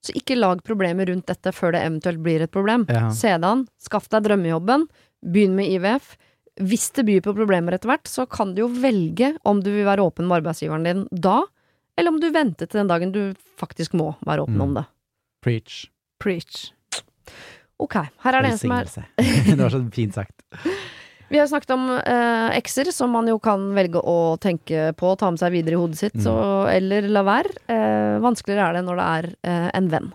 [0.00, 2.86] så ikke lag problemer rundt dette før det eventuelt blir et problem.
[2.88, 3.10] Ja.
[3.12, 4.86] Se det an, skaff deg drømmejobben,
[5.20, 6.14] begynn med IVF.
[6.64, 9.84] Hvis det byr på problemer etter hvert, så kan du jo velge om du vil
[9.84, 11.42] være åpen med arbeidsgiveren din da,
[12.00, 14.64] eller om du venter til den dagen du faktisk må være åpen Mm.
[14.70, 14.86] om det.
[15.44, 15.90] Preach.
[16.18, 16.72] Preach.
[17.80, 18.88] Ok, her er det en som er
[19.56, 20.36] det var så fint sagt.
[21.30, 25.18] Vi har snakket om eh, ekser, som man jo kan velge å tenke på og
[25.20, 26.24] ta med seg videre i hodet sitt, Mm.
[26.26, 26.34] så,
[26.72, 27.52] eller la være.
[27.70, 30.08] Eh, vanskeligere er det når det er eh, en venn.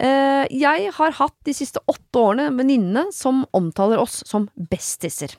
[0.00, 5.36] Eh, jeg har hatt de siste åtte årene en venninne som omtaler oss som bestiser.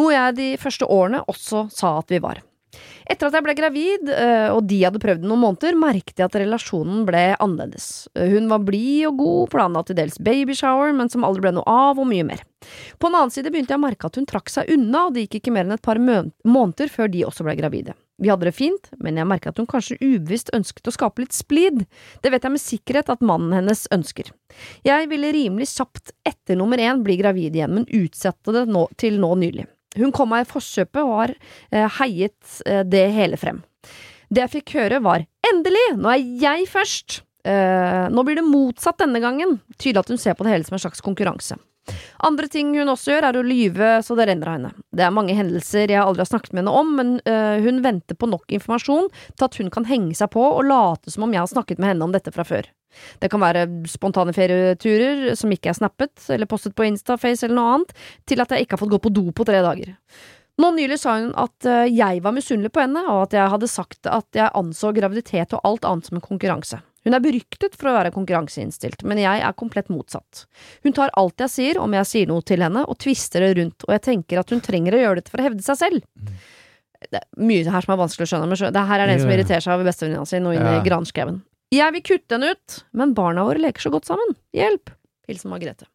[0.00, 2.40] Noe jeg de første årene også sa at vi var.
[3.10, 6.38] Etter at jeg ble gravid, eh, og de hadde prøvd noen måneder, merket jeg at
[6.38, 8.06] relasjonen ble annerledes.
[8.14, 11.98] Hun var blid og god, planla til dels babyshower, men som aldri ble noe av,
[11.98, 12.44] og mye mer.
[13.00, 15.26] På en annen side begynte jeg å merke at hun trakk seg unna, og det
[15.26, 17.96] gikk ikke mer enn et par måneder før de også ble gravide.
[18.20, 21.32] Vi hadde det fint, men jeg merket at hun kanskje ubevisst ønsket å skape litt
[21.32, 21.86] splid.
[22.20, 24.28] Det vet jeg med sikkerhet at mannen hennes ønsker.
[24.84, 29.16] Jeg ville rimelig kjapt etter nummer én bli gravid igjen, men utsatte det nå, til
[29.22, 29.64] nå nylig.
[29.98, 31.34] Hun kom meg i forkjøpet og har
[31.72, 33.62] eh, heiet eh, det hele frem.
[34.30, 37.22] Det jeg fikk høre var endelig, nå er jeg først!
[37.44, 39.58] Eh, nå blir det motsatt denne gangen.
[39.78, 41.58] Tydelig at hun ser på det hele som en slags konkurranse.
[42.22, 44.72] Andre ting hun også gjør, er å lyve så det renner av henne.
[44.94, 48.18] Det er mange hendelser jeg aldri har snakket med henne om, men øh, hun venter
[48.18, 51.42] på nok informasjon til at hun kan henge seg på og late som om jeg
[51.42, 52.68] har snakket med henne om dette fra før.
[53.22, 57.78] Det kan være spontane ferieturer som ikke er snappet, eller postet på Instaface eller noe
[57.78, 57.96] annet,
[58.28, 59.94] til at jeg ikke har fått gå på do på tre dager.
[60.60, 63.70] Nå nylig sa hun at øh, jeg var misunnelig på henne, og at jeg hadde
[63.70, 66.82] sagt at jeg anså graviditet og alt annet som en konkurranse.
[67.04, 70.44] Hun er beryktet for å være konkurranseinnstilt, men jeg er komplett motsatt.
[70.84, 73.86] Hun tar alt jeg sier om jeg sier noe til henne, og tvister det rundt,
[73.88, 76.02] og jeg tenker at hun trenger å gjøre dette for å hevde seg selv.
[77.00, 79.30] Det er mye her som er vanskelig å skjønne, men det her er den som
[79.30, 79.38] Ja, ja.
[79.40, 80.80] irriterer seg over bestevenninna si nå inne Ja.
[80.82, 81.40] i granskauen.
[81.72, 84.36] Jeg vil kutte henne ut, men barna våre leker så godt sammen.
[84.52, 84.90] Hjelp!
[85.26, 85.86] Hilsen Margrethe.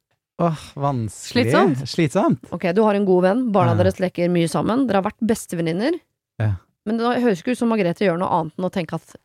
[0.42, 1.46] Åh, vanskelig.
[1.52, 1.86] Slitsomt.
[1.88, 2.50] Slitsomt.
[2.52, 3.84] Ok, du har en god venn, barna Ja.
[3.84, 6.00] deres leker mye sammen, dere har vært bestevenninner.
[6.40, 6.56] Ja.
[6.86, 9.16] Men det høres ikke ut som Margrethe gjør noe annet enn å tenke at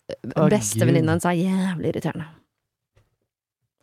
[0.51, 2.29] bestevenninna hennes er jævlig irriterende.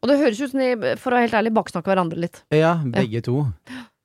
[0.01, 2.41] Og det høres ut som de, for å være helt ærlig, baksnakker hverandre litt.
[2.53, 3.43] Ja, begge to.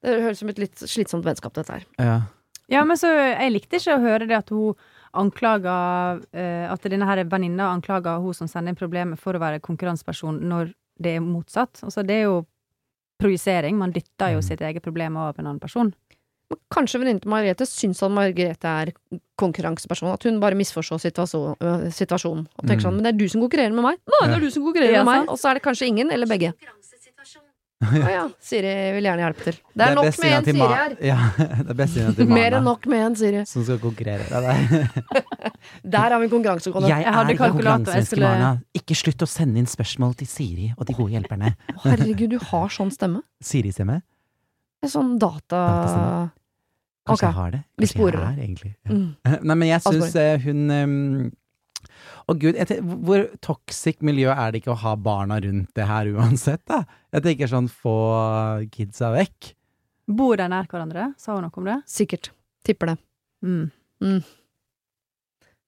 [0.03, 1.85] Det høres ut som et litt slitsomt vennskap, dette her.
[2.01, 2.21] Ja.
[2.73, 4.79] Ja, men så Jeg likte ikke å høre det at hun
[5.19, 9.61] anklager uh, At denne her venninna anklager hun som sender inn problemet for å være
[9.61, 10.71] konkurranseperson, når
[11.03, 11.83] det er motsatt.
[11.85, 12.39] Altså, det er jo
[13.21, 13.77] projisering.
[13.79, 14.47] Man dytter jo Mm.
[14.47, 15.93] sitt eget problem over en annen person.
[16.73, 18.93] Kanskje venninnen til Margrethe syns at Margrethe er
[19.41, 22.47] konkurranseperson, at hun bare misforstår øh, situasjonen.
[22.59, 22.87] Og tenker Mm.
[22.87, 23.99] sånn, men det er du som konkurrerer med meg.
[24.09, 25.29] Nei, det er du som konkurrerer Ja, med meg.
[25.29, 26.53] Og så er det kanskje ingen, eller begge.
[27.83, 29.57] Å ja, Siri vil gjerne hjelpe til.
[29.75, 30.93] Det er nok med en Siri her.
[31.03, 31.17] Ja,
[31.67, 33.41] det er til Mer enn nok med en Siri.
[33.51, 34.23] som skal konkurrere.
[34.31, 35.57] Ja, det er.
[35.97, 36.87] Der har vi konkurransekone.
[36.87, 38.53] Jeg Jeg hadde er kalkulator, konkurransemenneske, Marna.
[38.79, 41.57] Ikke slutt å sende inn spørsmål til Siri og de gode hjelperne.
[41.83, 43.25] Herregud, du har sånn stemme.
[43.43, 43.99] Siri-stemme?
[44.79, 45.59] Det er sånn data...
[45.67, 46.31] Datastemme.
[47.03, 47.31] Kanskje okay.
[47.33, 47.63] jeg har det?
[47.83, 48.75] vi sporer er, egentlig.
[48.87, 48.97] Ja.
[48.97, 49.39] Mm.
[49.43, 51.31] Nei, men jeg syns eh, hun um,
[52.31, 55.89] Å gud, jeg tenker, hvor toxic miljø er det ikke å ha barna rundt det
[55.89, 56.85] her uansett, da?
[57.11, 57.97] Jeg tenker sånn, få
[58.71, 59.51] kidsa vekk.
[60.13, 61.09] Bor de nær hverandre?
[61.19, 61.81] Sa hun noe om det?
[61.91, 62.31] Sikkert.
[62.67, 62.97] Tipper det.
[63.43, 63.65] Mm.
[64.03, 64.23] Mm.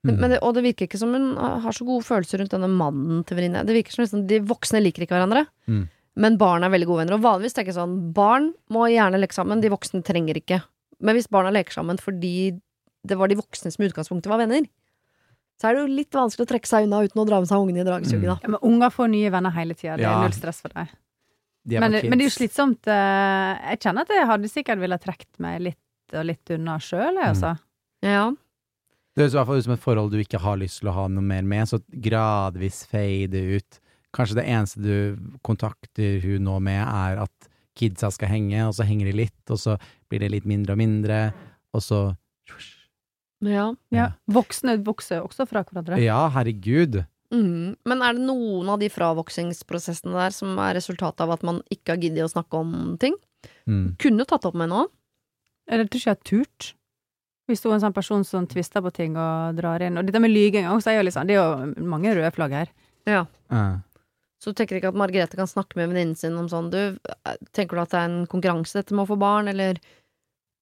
[0.05, 3.23] Men det, og det virker ikke som hun har så gode følelser rundt denne mannen
[3.25, 3.65] til venninne.
[3.65, 5.89] Det virker som liksom, de voksne liker ikke hverandre, Mm.
[6.21, 7.17] men barn er veldig gode venner.
[7.17, 10.61] Og vanligvis tenker jeg sånn, barn må gjerne leke sammen, de voksne trenger ikke.
[11.05, 12.33] Men hvis barna leker sammen fordi
[13.05, 14.65] det var de voksne som i utgangspunktet var venner,
[15.61, 17.61] så er det jo litt vanskelig å trekke seg unna uten å dra med seg
[17.63, 18.37] ungene i dragesuget, da.
[18.43, 19.99] Ja, men unger får nye venner hele tida.
[20.01, 20.95] Det er null stress for deg.
[21.65, 22.89] De Men, men det er jo slitsomt.
[22.91, 27.15] eh, Jeg kjenner at jeg hadde sikkert ville trukket meg litt og litt unna sjøl,
[27.21, 27.55] jeg, altså.
[28.05, 28.25] Ja.
[29.15, 30.97] Det høres i hvert fall ut som et forhold du ikke har lyst til å
[30.97, 33.79] ha noe mer med, så gradvis fade ut.
[34.15, 38.87] Kanskje det eneste du kontakter hun nå med, er at kidsa skal henge, og så
[38.87, 39.79] henger de litt, og så
[40.11, 41.19] blir det litt mindre og mindre,
[41.75, 42.03] og så
[43.45, 43.67] ja.
[43.93, 44.13] Ja.
[44.31, 45.99] Voksne vokser også fra hverandre.
[46.01, 47.03] Ja, herregud.
[47.35, 47.75] Mm.
[47.89, 51.95] Men er det noen av de fravoksingsprosessene der som er resultatet av at man ikke
[51.95, 53.17] har giddet å snakke om ting?
[53.69, 53.97] Mm.
[54.01, 54.89] Kunne tatt opp med noen?
[55.71, 56.71] Eller tror ikke jeg har turt.
[57.49, 60.21] Hvis du er en sånn person som tvister på ting og drar inn Og dette
[60.23, 62.71] med lyging også, er jo liksom, det er jo mange røde flagg her.
[63.05, 63.27] Ja.
[63.53, 63.65] Ja.
[64.45, 66.99] Så du tenker ikke at Margrethe kan snakke med venninnen sin om sånn Du,
[67.57, 69.81] tenker du at det er en konkurranse dette med å få barn, eller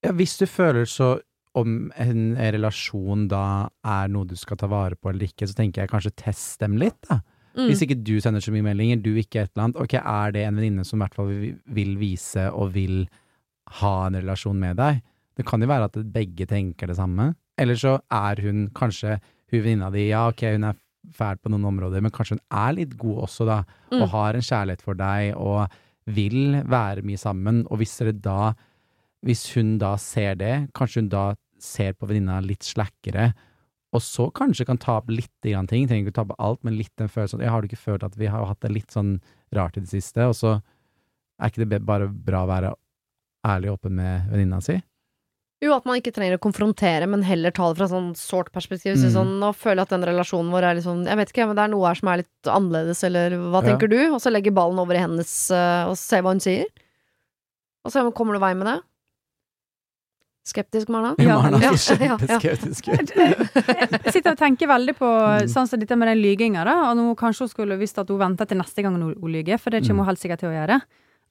[0.03, 1.17] Ja, hvis du føler så
[1.53, 5.83] om en relasjon da er noe du skal ta vare på eller ikke, så tenker
[5.83, 7.19] jeg kanskje test dem litt, da.
[7.53, 7.67] mm.
[7.69, 10.47] Hvis ikke du sender så mye meldinger, du ikke et eller annet, ok, er det
[10.47, 11.29] en venninne som i hvert fall
[11.77, 13.03] vil- vise og vil
[13.83, 15.03] ha en relasjon med deg?
[15.37, 17.35] Det kan jo være at begge tenker det samme.
[17.61, 19.19] Eller så er hun kanskje
[19.53, 20.79] hun venninna di, ja ok, hun er
[21.11, 24.01] fæl på noen områder, men kanskje hun er litt god også, da, Mm.
[24.01, 25.69] og har en kjærlighet for deg, og
[26.07, 28.53] vil være mye sammen, og hvis dere da
[29.23, 33.33] hvis hun da ser det, kanskje hun da ser på venninna litt slakkere,
[33.93, 36.75] og så kanskje kan ta opp litt grann ting, trenger ikke ta opp alt, men
[36.75, 38.91] litt den følelsen at jeg har du ikke følt at vi har hatt det litt
[38.91, 39.21] sånn
[39.55, 40.61] rart i det siste, og så
[41.39, 42.73] er ikke det bare bra å være
[43.47, 44.75] ærlig og åpen med venninna si?
[45.63, 48.97] Jo, at man ikke trenger å konfrontere, men heller ta det fra sånn sårt perspektiv.
[48.99, 49.13] Så Mm.
[49.15, 51.55] sånn, nå føler jeg at den relasjonen vår er litt sånn Jeg vet ikke, men
[51.55, 53.69] det er noe her som er litt annerledes, eller hva Ja.
[53.71, 53.99] tenker du?
[54.13, 56.65] Og så legge ballen over i hennes, eh, og se hva hun sier.
[57.85, 58.81] Og så kommer du vei med det.
[60.45, 61.15] Skeptisk, Marna?
[61.23, 62.87] Ja, Marna ja, kjempeskeptisk.
[62.87, 63.99] ja, ja.
[64.03, 65.47] Jeg sitter og tenker veldig på Mm.
[65.47, 66.91] sånn som dette med den lyginga, da.
[66.91, 69.57] Og nå kanskje hun skulle visst at hun venter til neste gang hun, hun lyger,
[69.57, 70.05] for det kommer Mm.
[70.05, 70.81] hun helt sikkert til å gjøre.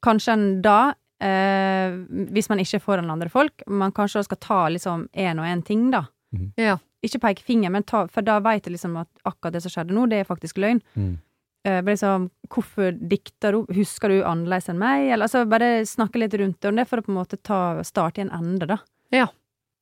[0.03, 1.99] Kanskje en da, eh,
[2.35, 5.63] hvis man ikke får foran andre folk, man kanskje skal ta liksom én og én
[5.67, 6.07] ting, da.
[6.35, 6.49] Mm.
[6.61, 6.79] Ja.
[7.03, 9.95] Ikke peke finger, men ta, for da veit jeg liksom at akkurat det som skjedde
[9.97, 10.83] nå, det er faktisk løgn.
[10.95, 11.17] Mm.
[11.65, 13.75] Eh, liksom, hvorfor dikter du?
[13.77, 15.09] Husker du annerledes enn meg?
[15.13, 17.61] Eller altså, bare snakke litt rundt det, om det for å på en måte ta,
[17.87, 18.81] starte i en ende, da.
[19.15, 19.29] Ja.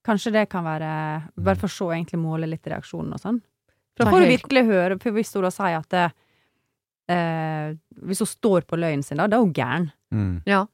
[0.04, 0.90] Kanskje det kan være
[1.36, 3.40] Bare for å se egentlig måle litt reaksjonen og sånn.
[3.96, 6.04] For er da får du virkelig høre, for hvis hun da sier at det,
[7.12, 7.72] eh,
[8.08, 9.90] Hvis hun står på løgnen sin, da, da er hun gæren.
[10.12, 10.34] Mm.
[10.48, 10.64] Ja.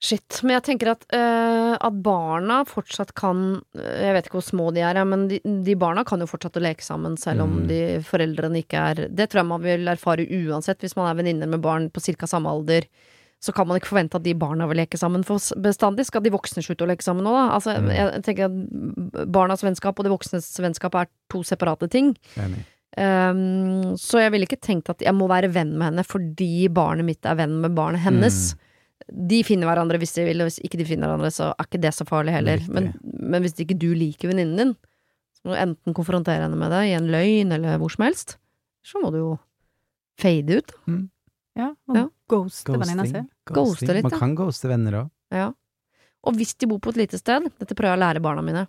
[0.00, 0.40] Shit.
[0.46, 4.68] Men jeg tenker at, uh, at barna fortsatt kan eh, Jeg vet ikke hvor små
[4.76, 7.66] de er, men de, de barna kan jo fortsatt å leke sammen selv om Mm.
[7.66, 10.78] de foreldrene ikke er Det tror jeg man vil erfare uansett.
[10.84, 12.26] Hvis man er venninner med barn på ca.
[12.30, 12.86] samme alder,
[13.42, 16.06] så kan man ikke forvente at de barna vil leke sammen for bestandig.
[16.06, 17.44] Skal de voksne slutte å leke sammen nå, da?
[17.58, 17.90] Altså, Mm.
[17.94, 22.14] jeg tenker at barnas vennskap og de voksnes vennskap er to separate ting.
[22.36, 22.62] Enig.
[22.98, 27.04] Um, så jeg ville ikke tenkt at jeg må være venn med henne fordi barnet
[27.06, 28.54] mitt er venn med barnet hennes.
[28.54, 28.64] Mm.
[29.08, 31.80] De finner hverandre hvis de vil, og hvis ikke de finner hverandre, så er ikke
[31.80, 32.60] det så farlig heller.
[32.68, 34.74] Men, men hvis ikke du liker venninnen din,
[35.38, 38.36] så må du enten konfrontere henne med det i en løgn eller hvor som helst.
[38.84, 39.30] Så må du jo
[40.20, 40.74] fade ut.
[41.58, 42.04] Ja, og Ja.
[42.28, 43.22] ghoste venninna si.
[43.48, 45.10] Ghoste litt, Man kan ghoste venner òg.
[45.32, 45.52] Ja.
[46.26, 48.66] Og hvis de bor på et lite sted, dette prøver jeg å lære barna mine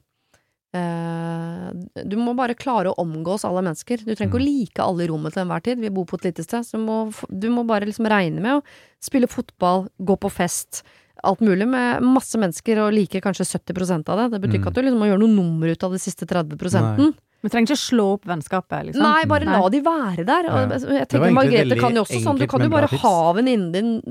[0.74, 4.04] Du må bare klare å omgås alle mennesker.
[4.06, 4.46] Du trenger ikke å Mm.
[4.46, 5.80] like alle i rommet til enhver tid.
[5.80, 8.54] Vi bor på et lite sted, så du må, du må bare liksom regne med
[8.60, 8.64] å
[9.02, 10.84] spille fotball, gå på fest,
[11.24, 14.40] alt mulig med masse mennesker og like kanskje 70% av det.
[14.40, 14.64] Det betyr Mm.
[14.64, 17.70] ikke at du liksom må gjøre noe nummer ut av de siste 30 Vi trenger
[17.72, 19.02] ikke slå opp vennskapet, liksom.
[19.06, 19.60] Nei, bare Nei.
[19.62, 20.48] la de være der.
[20.52, 20.98] Og Ja.
[21.00, 24.02] jeg tenker Margrethe kan jo også sånn, du kan jo bare ha venninnen din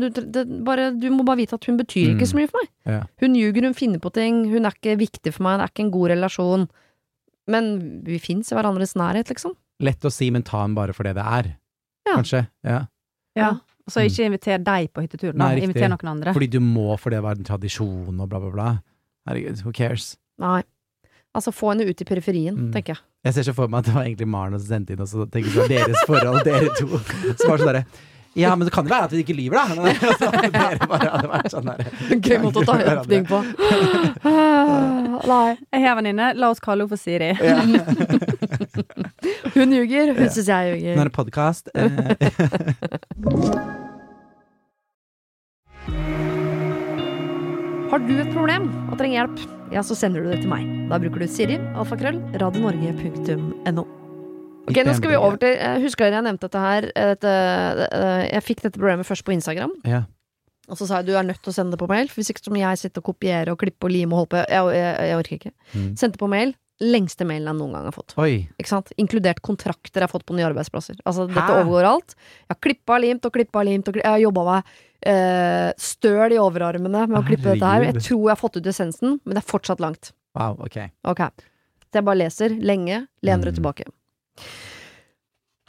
[0.00, 2.30] du, det, bare, du må bare vite at hun betyr ikke Mm.
[2.30, 2.70] så mye for meg.
[2.86, 3.00] Ja.
[3.20, 5.84] Hun ljuger, hun finner på ting, hun er ikke viktig for meg, det er ikke
[5.86, 6.68] en god relasjon.
[7.48, 9.54] Men vi fins i hverandres nærhet, liksom.
[9.80, 11.56] Lett å si, men ta den bare for det det er.
[12.06, 12.16] Ja.
[12.16, 12.48] Kanskje.
[12.64, 12.86] Ja.
[13.36, 13.50] Ja.
[13.86, 15.02] Og så ikke inviter deg på.
[15.34, 15.62] Nei, riktig.
[15.68, 16.32] Inviter noen andre.
[16.34, 18.78] Fordi du må, for det være en tradisjon og bla, bla, bla.
[19.28, 20.16] Herregud, who cares?
[20.38, 20.62] Nei.
[21.36, 22.72] Altså, få henne ut i periferien, Mm.
[22.72, 23.02] tenker jeg.
[23.28, 25.26] Jeg ser så for meg at det var egentlig Maren som sendte inn, og så
[25.28, 26.86] tenker jeg på deres forhold, dere to.
[27.36, 27.84] Så var det sånn derre
[28.36, 29.64] Ja, men det kan jo være at vi ikke lyver, da!
[29.76, 31.78] Og dere bare hadde vært sånn der,
[32.26, 33.38] Gøy måte å ta åpning på.
[34.28, 35.56] Ah, Nei.
[35.72, 37.32] Jeg har en venninne, la oss kalle henne for Siri.
[37.40, 37.56] Ja.
[39.56, 40.28] Hun ljuger, hun Ja.
[40.36, 41.72] syns jeg Nå er det podkast.
[47.90, 49.42] Har du et problem og trenger hjelp,
[49.72, 50.66] ja, så sender du det til meg.
[50.90, 53.86] Da bruker du Siri, alfakrøll, radionorge.no.
[54.66, 56.86] Ok, nå skal vi over til jeg Husker dere jeg nevnte dette her?
[56.90, 57.32] eh, Dette,
[57.94, 59.70] eh, jeg fikk dette problemet først på Instagram.
[59.86, 60.02] Ja.
[60.66, 62.32] Og så sa jeg du er nødt til å sende det på mail, for hvis
[62.32, 64.40] ikke så må jeg sitte og kopiere og klippe og lime og holde på.
[64.50, 65.52] Jeg, jeg, jeg orker ikke.
[65.76, 65.90] Mm.
[66.02, 66.54] Sendte på mail.
[66.84, 68.12] Lengste mailen jeg noen gang har fått.
[68.20, 68.48] Oi.
[68.60, 68.90] Ikke sant?
[69.00, 70.98] Inkludert kontrakter jeg har fått på nye arbeidsplasser.
[71.08, 71.62] Altså, dette Hæ?
[71.62, 72.16] overgår alt.
[72.44, 73.88] Jeg har klippa limt og klippa limt.
[73.88, 74.04] Og klippet.
[74.04, 74.74] Jeg har jobba meg
[75.08, 77.86] eh, støl i overarmene med å klippe dette her.
[77.88, 80.12] Jeg tror jeg har fått ut essensen, men det er fortsatt langt.
[80.36, 80.76] Wow, ok.
[81.08, 81.24] Ok.
[81.88, 83.62] Så jeg bare leser lenge, lener det Mm.
[83.62, 83.88] tilbake.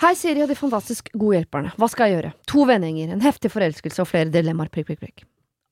[0.04, 1.72] Hei, Siri og de fantastisk gode hjelperne.
[1.80, 2.34] Hva skal jeg gjøre?
[2.52, 4.70] To vennegjenger, en heftig forelskelse og flere dilemmaer.
[4.70, 5.24] Prikk, prikk, prikk.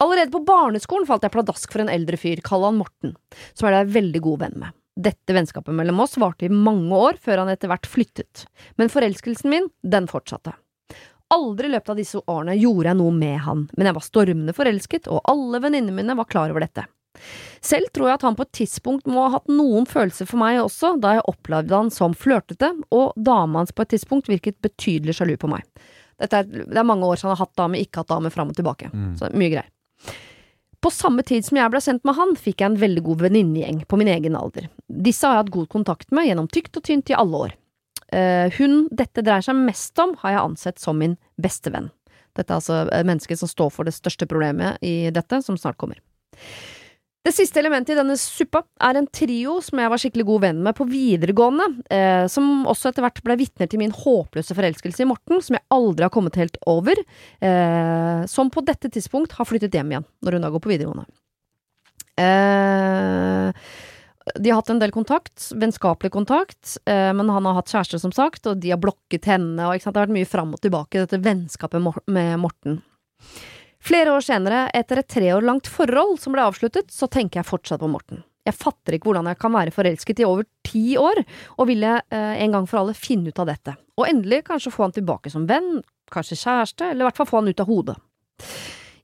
[0.02, 3.14] Allerede på barneskolen falt jeg pladask for en eldre fyr, kall han Morten,
[3.54, 4.74] som er jeg veldig god venn med.
[4.96, 8.46] Dette vennskapet mellom oss varte i mange år før han etter hvert flyttet,
[8.80, 10.56] men forelskelsen min, den fortsatte.
[11.34, 14.56] Aldri i løpet av disse årene gjorde jeg noe med han, men jeg var stormende
[14.56, 16.86] forelsket, og alle venninnene mine var klar over dette.
[17.64, 20.60] Selv tror jeg at han på et tidspunkt må ha hatt noen følelser for meg
[20.62, 25.18] også, da jeg opplevde han som flørtete, og dama hans på et tidspunkt virket betydelig
[25.18, 25.66] sjalu på meg.
[26.22, 28.60] Er, det er mange år siden han har hatt dame, ikke hatt dame, fram og
[28.60, 28.92] tilbake.
[28.94, 29.16] Mm.
[29.20, 29.72] Så mye greier.
[30.86, 33.80] På samme tid som jeg ble sendt med han, fikk jeg en veldig god venninnegjeng
[33.90, 34.68] på min egen alder.
[34.86, 37.56] Disse har jeg hatt god kontakt med gjennom tykt og tynt i alle år.
[38.14, 41.90] Eh, hun dette dreier seg mest om, har jeg ansett som min beste venn.
[42.38, 45.98] Dette er altså mennesket som står for det største problemet i dette, som snart kommer.
[47.26, 50.60] Det siste elementet i denne suppa er en trio som jeg var skikkelig god venn
[50.68, 55.08] med på videregående, eh, som også etter hvert ble vitner til min håpløse forelskelse i
[55.10, 57.02] Morten, som jeg aldri har kommet helt over,
[57.42, 61.08] eh, som på dette tidspunkt har flyttet hjem igjen, når hun da går på videregående.
[62.22, 63.66] Eh,
[64.38, 68.14] de har hatt en del kontakt, vennskapelig kontakt, eh, men han har hatt kjæreste, som
[68.14, 71.26] sagt, og de har blokket henne, og det har vært mye fram og tilbake, dette
[71.26, 72.84] vennskapet med Morten.
[73.86, 77.50] Flere år senere, etter et tre år langt forhold som ble avsluttet, så tenker jeg
[77.52, 78.24] fortsatt på Morten.
[78.46, 81.22] Jeg fatter ikke hvordan jeg kan være forelsket i over ti år,
[81.58, 83.76] og ville eh, en gang for alle finne ut av dette.
[83.98, 87.42] Og endelig kanskje få han tilbake som venn, kanskje kjæreste, eller i hvert fall få
[87.42, 87.98] han ut av hodet.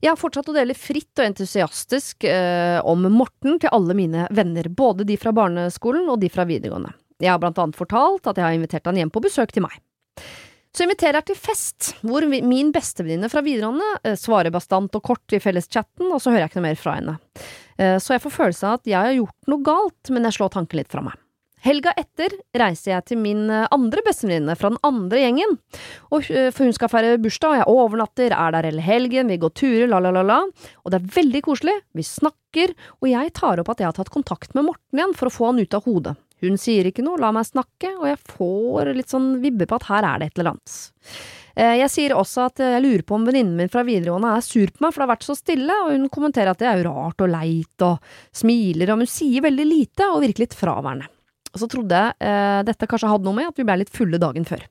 [0.02, 4.66] Jeg har fortsatt å dele fritt og entusiastisk eh, om Morten til alle mine venner,
[4.66, 6.90] både de fra barneskolen og de fra videregående.
[7.22, 9.78] Jeg har blant annet fortalt at jeg har invitert han hjem på besøk til meg.
[10.72, 15.34] Så inviterer jeg til fest, hvor min bestevenninne fra videregående eh, svarer bastant og kort
[15.36, 17.18] i felleschatten, og så hører jeg ikke noe mer fra henne.
[17.76, 20.54] Eh, så jeg får følelsen av at jeg har gjort noe galt, men jeg slår
[20.56, 21.18] tanken litt fra meg.
[21.62, 25.54] Helga etter reiser jeg til min eh, andre bestevenninne fra den andre gjengen,
[26.08, 29.52] og, for hun skal feire bursdag, og jeg overnatter, er der hele helgen, vi går
[29.52, 33.60] turer, la la la la, og det er veldig koselig, vi snakker, og jeg tar
[33.60, 35.84] opp at jeg har tatt kontakt med Morten igjen for å få han ut av
[35.84, 36.16] hodet.
[36.42, 39.86] Hun sier ikke noe, la meg snakke, og jeg får litt sånn vibber på at
[39.90, 40.74] her er det et eller annet.
[41.54, 44.66] Eh, Jeg sier også at jeg lurer på om venninnen min fra videregående er sur
[44.72, 46.90] på meg, for det har vært så stille, og hun kommenterer at det er jo
[46.90, 51.06] rart og leit, og smiler, og hun sier veldig lite og virker litt fraværende.
[51.52, 54.18] Og så trodde jeg eh, dette kanskje hadde noe med at vi ble litt fulle
[54.18, 54.64] dagen før.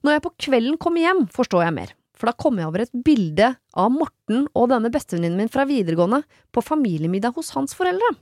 [0.00, 2.94] Når jeg på kvelden kommer hjem, forstår jeg mer, for da kommer jeg over et
[3.04, 6.22] bilde av Morten og denne bestevenninnen min fra videregående
[6.52, 8.14] på familiemiddag hos hans foreldre.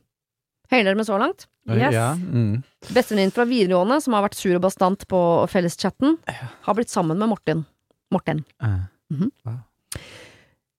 [0.73, 1.47] Henger dere med så langt?
[1.77, 1.93] Yes.
[1.93, 2.13] Ja.
[2.17, 2.63] Mm.
[2.89, 5.21] Bestevenninnen fra videregående, som har vært sur og bastant på
[5.53, 6.17] felleschatten,
[6.65, 7.67] har blitt sammen med Morten.
[8.15, 8.45] Morten.
[8.65, 8.79] Eh,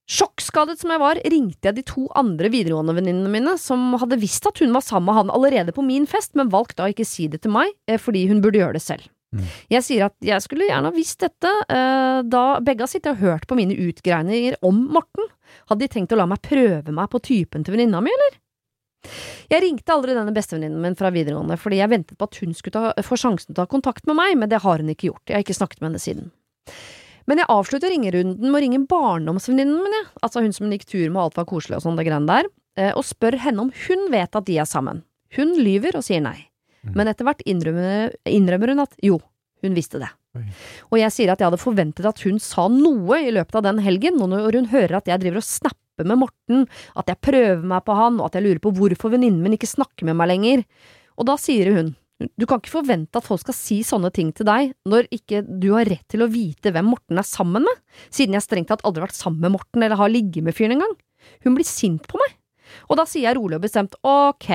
[0.10, 4.48] Sjokkskadet som jeg var, ringte jeg de to andre videregående venninnene mine, som hadde visst
[4.50, 7.28] at hun var sammen med han allerede på min fest, men valgte da ikke si
[7.30, 9.06] det til meg, eh, fordi hun burde gjøre det selv.
[9.30, 9.46] Mm.
[9.70, 13.22] Jeg sier at jeg skulle gjerne ha visst dette, eh, da begge har sittet og
[13.22, 15.30] hørt på mine utgreininger om Morten.
[15.70, 18.40] Hadde de tenkt å la meg prøve meg på typen til venninna mi, eller?
[19.50, 22.76] Jeg ringte aldri denne bestevenninnen min fra videregående, fordi jeg ventet på at hun skulle
[22.76, 25.24] ta, få sjansen til å ta kontakt med meg, men det har hun ikke gjort,
[25.30, 26.28] jeg har ikke snakket med henne siden.
[27.30, 30.08] Men jeg avslutter ringerunden med å ringe barndomsvenninnen min, jeg.
[30.26, 32.30] altså hun som hun gikk tur med og alt var koselig og sånn, det greiene
[32.30, 35.04] der, eh, og spør henne om hun vet at de er sammen.
[35.38, 36.46] Hun lyver og sier nei,
[36.80, 36.94] Mm.
[36.96, 39.18] men etter hvert innrømmer, innrømmer hun at jo,
[39.62, 40.08] hun visste det.
[40.38, 40.46] Oi.
[40.94, 43.82] Og jeg sier at jeg hadde forventet at hun sa noe i løpet av den
[43.84, 46.68] helgen, når hun hører at jeg driver og snapper med Morten,
[47.00, 49.70] at jeg prøver meg på han, og at jeg lurer på hvorfor venninnen min ikke
[49.70, 50.64] snakker med meg lenger.
[51.20, 54.48] Og da sier hun, du kan ikke forvente at folk skal si sånne ting til
[54.48, 57.80] deg når ikke du har rett til å vite hvem Morten er sammen med,
[58.12, 60.76] siden jeg strengt tatt aldri har vært sammen med Morten eller har ligget med fyren
[60.76, 60.98] engang.
[61.46, 62.36] Hun blir sint på meg.
[62.92, 64.50] Og da sier jeg rolig og bestemt ok,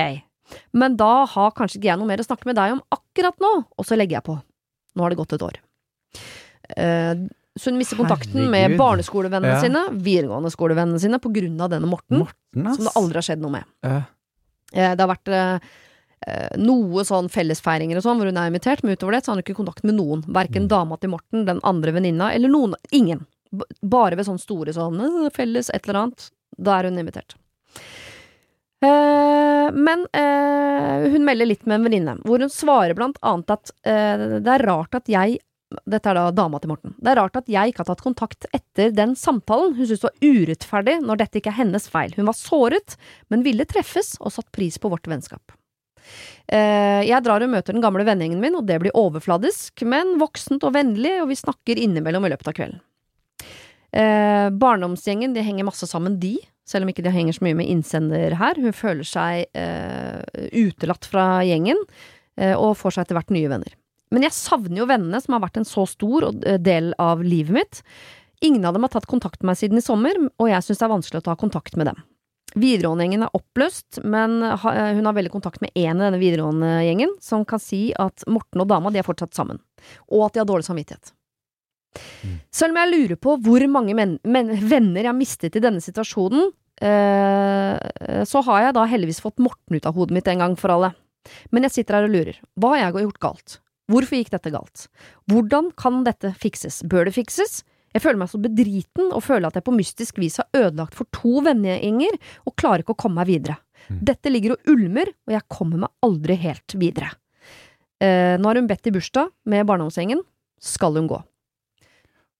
[0.77, 3.53] men da har kanskje ikke jeg noe mer å snakke med deg om akkurat nå,
[3.65, 4.37] og så legger jeg på.
[4.95, 5.57] Nå har det gått et år.
[6.77, 7.25] Eh,
[7.59, 9.61] så hun mister kontakten med barneskolevennene Ja.
[9.61, 13.41] sine, videregående skolevennene sine, på grunn av denne Morten, Morten, som det aldri har skjedd
[13.41, 13.65] noe med.
[13.83, 14.01] Eh,
[14.73, 15.59] Eh, Det har vært eh,
[16.27, 19.35] eh, noe sånn fellesfeiringer og sånn, hvor hun er invitert, men utover det så har
[19.37, 20.23] hun ikke kontakt med noen.
[20.25, 20.67] Verken Mm.
[20.67, 22.73] dama til Morten, den andre venninna, eller noen.
[22.91, 23.25] Ingen.
[23.83, 26.31] Bare ved sånne store sånn eh, felles et eller annet.
[26.59, 27.35] Da er hun invitert.
[28.83, 33.71] Eh, men eh, hun melder litt med en venninne, hvor hun svarer blant annet at
[33.85, 35.39] det er rart at jeg
[35.89, 36.93] dette er da dama til Morten.
[37.01, 39.73] Det er rart at jeg ikke har tatt kontakt etter den samtalen.
[39.75, 42.13] Hun syntes det var urettferdig når dette ikke er hennes feil.
[42.15, 42.97] Hun var såret,
[43.33, 45.55] men ville treffes og satt pris på vårt vennskap.
[46.53, 50.65] Eh, jeg drar og møter den gamle vennegjengen min, og det blir overfladisk, men voksent
[50.67, 52.83] og vennlig, og vi snakker innimellom i løpet av kvelden.
[53.95, 56.35] Eh, barndomsgjengen de henger masse sammen, de,
[56.67, 58.61] selv om ikke de henger så mye med innsender her.
[58.61, 61.81] Hun føler seg eh, utelatt fra gjengen,
[62.35, 63.75] og får seg etter hvert nye venner.
[64.15, 67.55] Men jeg savner jo vennene som har vært en så stor eh, del av livet
[67.59, 67.81] mitt.
[68.45, 70.87] Ingen av dem har tatt kontakt med meg siden i sommer, og jeg syns det
[70.87, 71.99] er vanskelig å ta kontakt med dem.
[72.55, 77.59] Videregående-gjengen er oppløst, men hun har veldig kontakt med én i denne videregående-gjengen, som kan
[77.59, 79.59] si at Morten og dama de er fortsatt sammen,
[80.07, 81.11] og at de har dårlig samvittighet.
[82.23, 82.37] Mm.
[82.53, 86.51] Selv om jeg lurer på hvor mange venner jeg har mistet i denne situasjonen,
[86.83, 90.75] eh, så har jeg da heldigvis fått Morten ut av hodet mitt en gang for
[90.75, 90.93] alle.
[91.51, 92.41] Men jeg sitter her og lurer.
[92.59, 93.59] Hva har jeg gjort galt?
[93.91, 94.87] Hvorfor gikk dette galt?
[95.29, 96.81] Hvordan kan dette fikses?
[96.89, 97.61] Bør det fikses?
[97.95, 101.07] Jeg føler meg så bedriten og føler at jeg på mystisk vis har ødelagt for
[101.15, 103.59] to vennegjenger og klarer ikke å komme meg videre.
[103.87, 104.01] Mm.
[104.09, 107.13] Dette ligger og ulmer, og jeg kommer meg aldri helt videre.
[108.03, 110.25] Eh, nå har hun bedt i bursdag med barndomsgjengen.
[110.59, 111.21] Skal hun gå?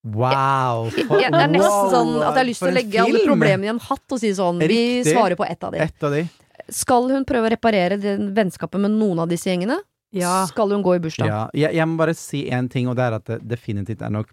[0.05, 0.89] Wow!
[0.93, 3.69] For, jeg, det er nesten sånn at jeg har lyst til å legge alle problemene
[3.69, 5.05] i en hatt og si sånn Riktig.
[5.07, 6.25] Vi svarer på ett av, et av de.
[6.73, 9.79] Skal hun prøve å reparere vennskapet med noen av disse gjengene?
[10.15, 10.45] Ja.
[10.49, 11.29] Skal hun gå i bursdag?
[11.29, 11.43] Ja.
[11.53, 14.31] Jeg, jeg, må bare si én ting, og det er at det definitivt er nok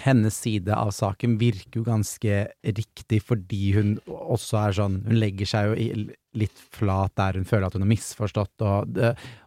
[0.00, 2.36] hennes side av saken virker jo ganske
[2.76, 6.04] riktig fordi hun også er sånn Hun legger seg jo
[6.40, 9.00] litt flat der hun føler at hun har misforstått og,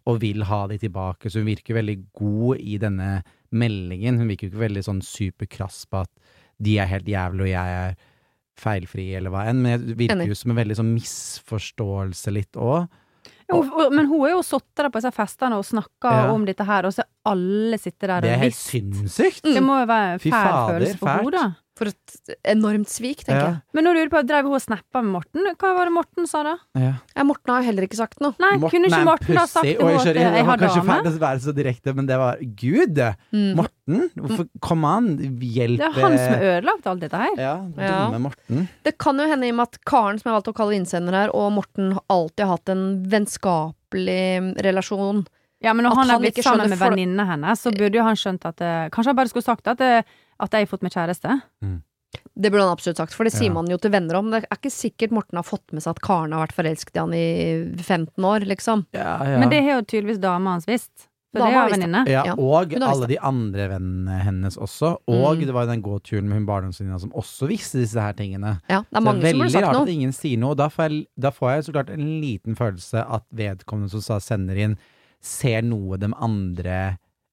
[0.10, 3.10] og vil ha de tilbake, så hun virker veldig god i denne
[3.56, 4.20] meldingen.
[4.20, 6.12] Hun virker jo ikke veldig sånn superkrass på at
[6.64, 7.96] de er helt jævlig og jeg er
[8.60, 12.86] feilfri, eller hva enn, men det virker jo som en veldig sånn misforståelse litt òg.
[13.54, 16.30] Jo, men hun er jo sittet der på disse festene og snakka ja.
[16.34, 18.30] om dette her, og så alle sitter der og visst.
[18.30, 19.44] Det er helt sinnssykt!
[19.48, 21.46] Det må jo være en fæl følelse for henne, da.
[21.74, 23.46] For et enormt svik, tenker ja.
[23.56, 23.62] jeg.
[23.74, 25.48] Men nå du lurer på, drev hun og snappa med Morten?
[25.58, 26.54] Hva var det Morten sa da?
[26.78, 28.36] Ja, ja Morten har heller ikke sagt noe.
[28.44, 30.70] Nei, Morten kunne ikke Morten ha sagt til henne jeg, jeg har dame?
[30.70, 33.02] Kanskje ferdig å være så direkte, men det var Gud!
[33.34, 33.50] Mm.
[33.58, 34.08] Morten!
[34.22, 37.36] Hvorfor Kom an, hjelp Det er han som har ødelagt alt dette her.
[37.42, 38.68] Ja, dumme Morten.
[38.86, 41.24] Det kan jo hende i og med at Karen, som jeg valgte å kalle innsender
[41.24, 45.26] her, og Morten alltid har hatt en vennskapelig relasjon.
[45.64, 48.20] Ja, men når han, han er blitt sammen med venninnene hennes, så burde jo han
[48.20, 50.04] skjønt at det, Kanskje han bare skulle sagt at, det,
[50.42, 51.40] at jeg har fått meg kjæreste.
[51.64, 51.82] Mm.
[52.34, 53.56] Det burde han absolutt sagt, for det sier ja.
[53.56, 54.30] man jo til venner om.
[54.34, 57.02] Det er ikke sikkert Morten har fått med seg at Karen har vært forelsket i
[57.02, 57.26] han i
[57.82, 58.86] 15 år, liksom.
[58.96, 59.42] Ja, ja.
[59.42, 61.10] Men det har jo tydeligvis dama hans visst.
[61.34, 62.02] For det er venninne.
[62.12, 64.92] Ja, og alle de andre vennene hennes også.
[65.10, 65.46] Og mm.
[65.48, 68.60] det var jo den gåturen med hun barndomsvenninna som også visste disse her tingene.
[68.70, 69.72] Ja, det er mange som burde sagt noe.
[69.72, 70.58] Veldig rart at ingen sier noe.
[70.60, 74.62] Da får, jeg, da får jeg så klart en liten følelse at vedkommende som sender
[74.68, 74.78] inn,
[75.24, 76.78] ser noe de andre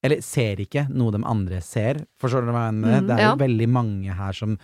[0.01, 2.01] Eller ser ikke noe de andre ser.
[2.21, 3.03] Forstår du hva jeg mener?
[3.03, 4.57] Mm, det er jo veldig mange her som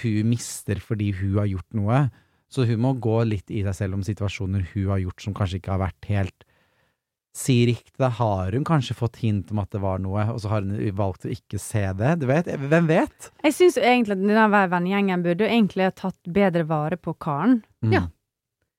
[0.00, 2.04] hun mister fordi hun har gjort noe.
[2.50, 5.60] Så hun må gå litt i seg selv om situasjoner hun har gjort som kanskje
[5.60, 6.46] ikke har vært helt
[7.30, 10.50] Si riktig, da har hun kanskje fått hint om at det var noe, og så
[10.50, 12.16] har hun valgt å ikke se det.
[12.18, 13.28] Du vet, Hvem vet?
[13.46, 17.60] Jeg syns egentlig at denne vennegjengen burde egentlig ha tatt bedre vare på karen.
[17.86, 17.94] Mm.
[17.94, 18.02] Ja.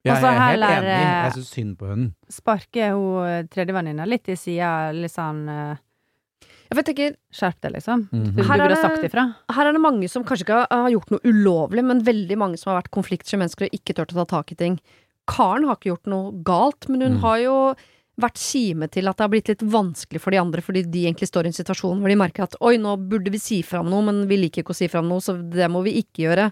[0.03, 0.97] Ja, jeg er helt enig.
[0.97, 2.05] Jeg syns synd på hun.
[2.27, 5.79] Sparker hun tredjevenninna litt i sida, litt sånn uh,
[6.79, 8.07] jeg tenker, Skjerp deg, liksom.
[8.11, 8.43] Mm -hmm.
[8.47, 9.33] Her, er det.
[9.55, 12.71] Her er det mange som kanskje ikke har gjort noe ulovlig, men veldig mange som
[12.71, 14.79] har vært konfliktsky mennesker og ikke turt å ta tak i ting.
[15.27, 17.21] Karen har ikke gjort noe galt, men hun mm.
[17.21, 17.75] har jo
[18.21, 21.27] vært kime til at det har blitt litt vanskelig for de andre, fordi de egentlig
[21.27, 23.89] står i en situasjon hvor de merker at oi, nå burde vi si fra om
[23.89, 26.25] noe, men vi liker ikke å si fra om noe, så det må vi ikke
[26.27, 26.51] gjøre.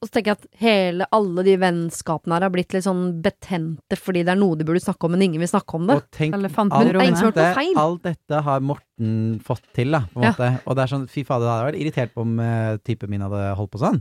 [0.00, 3.98] Og så tenker jeg at hele, alle de vennskapene her har blitt litt sånn betente
[4.00, 5.98] fordi det er noe de burde snakke om, men ingen vil snakke om det.
[6.00, 10.32] Og tenk, alt dette, alt dette har Morten fått til, da, på en ja.
[10.32, 10.48] måte.
[10.64, 13.26] Og det er sånn, fy fader, det hadde vært irritert på om uh, typen min
[13.26, 14.00] hadde holdt på sånn.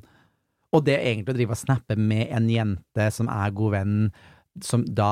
[0.72, 4.00] Og det egentlig å drive og snappe med en jente som er god venn,
[4.64, 5.12] som da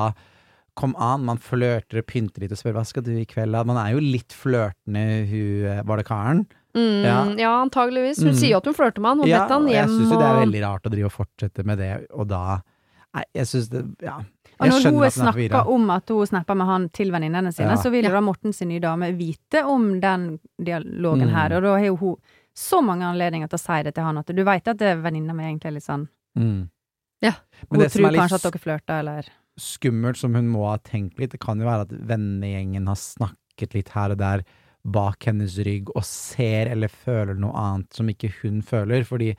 [0.78, 3.64] Kom an, man flørter og pynter litt og spør hva skal du i kveld, da?
[3.66, 6.44] Man er jo litt flørtende, hun eh, Var det Karen?
[6.78, 7.18] Mm, ja.
[7.42, 7.52] ja.
[7.64, 8.22] antageligvis.
[8.22, 8.40] Hun mm.
[8.40, 9.22] sier at hun flørter med han.
[9.24, 9.78] Hun ja, bedt han hjem.
[9.78, 12.42] Jeg syns jo det er veldig rart å drive og fortsette med det, og da
[13.16, 14.18] Nei, jeg syns det Ja.
[14.58, 17.78] Og når hun snakker om at hun snapper med han til venninnene sine, ja.
[17.78, 21.34] så vil jo da Mortens nye dame vite om den dialogen mm.
[21.36, 22.16] her, og da har jo hun
[22.58, 25.46] så mange anledninger til å si det til han at du veit at venninna mi
[25.46, 26.58] egentlig er litt sånn mm.
[27.22, 27.36] Ja.
[27.68, 31.40] Hun tror kanskje at dere flørter, eller Skummelt som hun må ha tenkt litt, det
[31.42, 34.44] kan jo være at vennegjengen har snakket litt her og der
[34.84, 39.04] bak hennes rygg og ser eller føler noe annet som ikke hun føler.
[39.08, 39.32] Fordi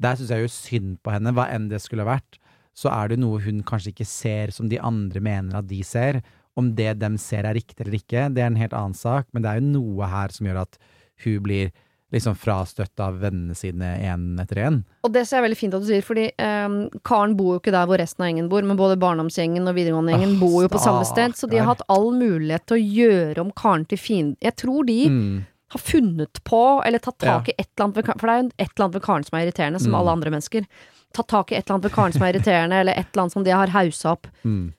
[0.00, 2.40] der syns jeg jo synd på henne, hva enn det skulle vært.
[2.80, 6.20] så er det noe hun kanskje ikke ser som de andre mener at de ser.
[6.56, 9.42] Om det dem ser er riktig eller ikke, det er en helt annen sak, men
[9.42, 10.78] det er jo noe her som gjør at
[11.24, 11.72] hun blir
[12.12, 14.80] liksom frastøtt av vennene sine én etter én.
[15.06, 17.70] Og det ser jeg veldig fint at du sier, fordi um, Karen bor jo ikke
[17.74, 20.82] der hvor resten av gjengen bor, men både barndomsgjengen og videregående-gjengen oh, bor jo på
[20.82, 24.36] samme sted, så de har hatt all mulighet til å gjøre om Karen til fiende.
[24.42, 25.44] Jeg tror de Mm.
[25.70, 28.42] har funnet på, eller tatt tak i et eller annet ved Karen, for det er
[28.42, 29.98] jo et eller annet ved Karen som er irriterende, som Mm.
[30.00, 30.66] alle andre mennesker.
[31.14, 33.32] Tatt tak i et eller annet ved Karen som er irriterende, eller et eller annet
[33.32, 34.26] som de har haussa opp.
[34.44, 34.72] Mm.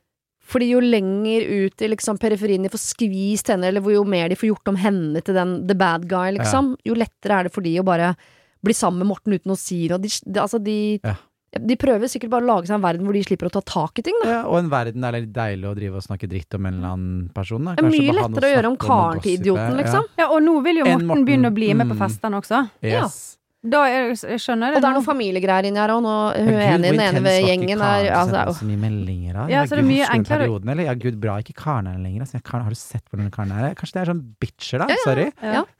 [0.51, 4.37] Fordi jo lenger ut i liksom periferien de får skvist henne, eller jo mer de
[4.39, 7.63] får gjort om henne til den the bad guy, liksom, jo lettere er det for
[7.65, 8.13] de å bare
[8.61, 10.01] bli sammen med Morten uten å si noe.
[10.01, 11.15] De, de, altså de, Ja.
[11.57, 14.03] de prøver sikkert bare å lage seg en verden hvor de slipper å ta tak
[14.03, 14.29] i ting, da.
[14.29, 16.67] Ja, og en verden der det er litt deilig å drive og snakke dritt om
[16.69, 17.65] en eller annen person.
[17.65, 17.75] Da.
[17.79, 20.09] Kanskje mye bare lettere å gjøre om Karen til idioten, liksom.
[20.19, 22.01] Ja, og nå vil jo Morten, Morten, begynne å bli med på mm.
[22.03, 22.65] festene også.
[22.85, 23.05] Ja.
[23.05, 23.21] Yes.
[23.61, 24.79] Da er, jeg skjønner det.
[24.79, 27.43] Og det er noen familiegreier inni her, og hun Ja, ene i den ene ved
[27.45, 29.43] gjengen er altså, så mye meldinger da?
[29.51, 30.87] Ja, så det er mye enklere- Perioden, eller?
[30.87, 32.25] Ja, gud, bra ikke Karen er lenger.
[32.25, 32.41] Altså.
[32.41, 33.75] Karen, har du sett hvordan den Karen er?
[33.77, 34.87] Kanskje det er sånn bitcher, da?
[34.89, 35.05] Ja, ja.
[35.05, 35.27] Sorry.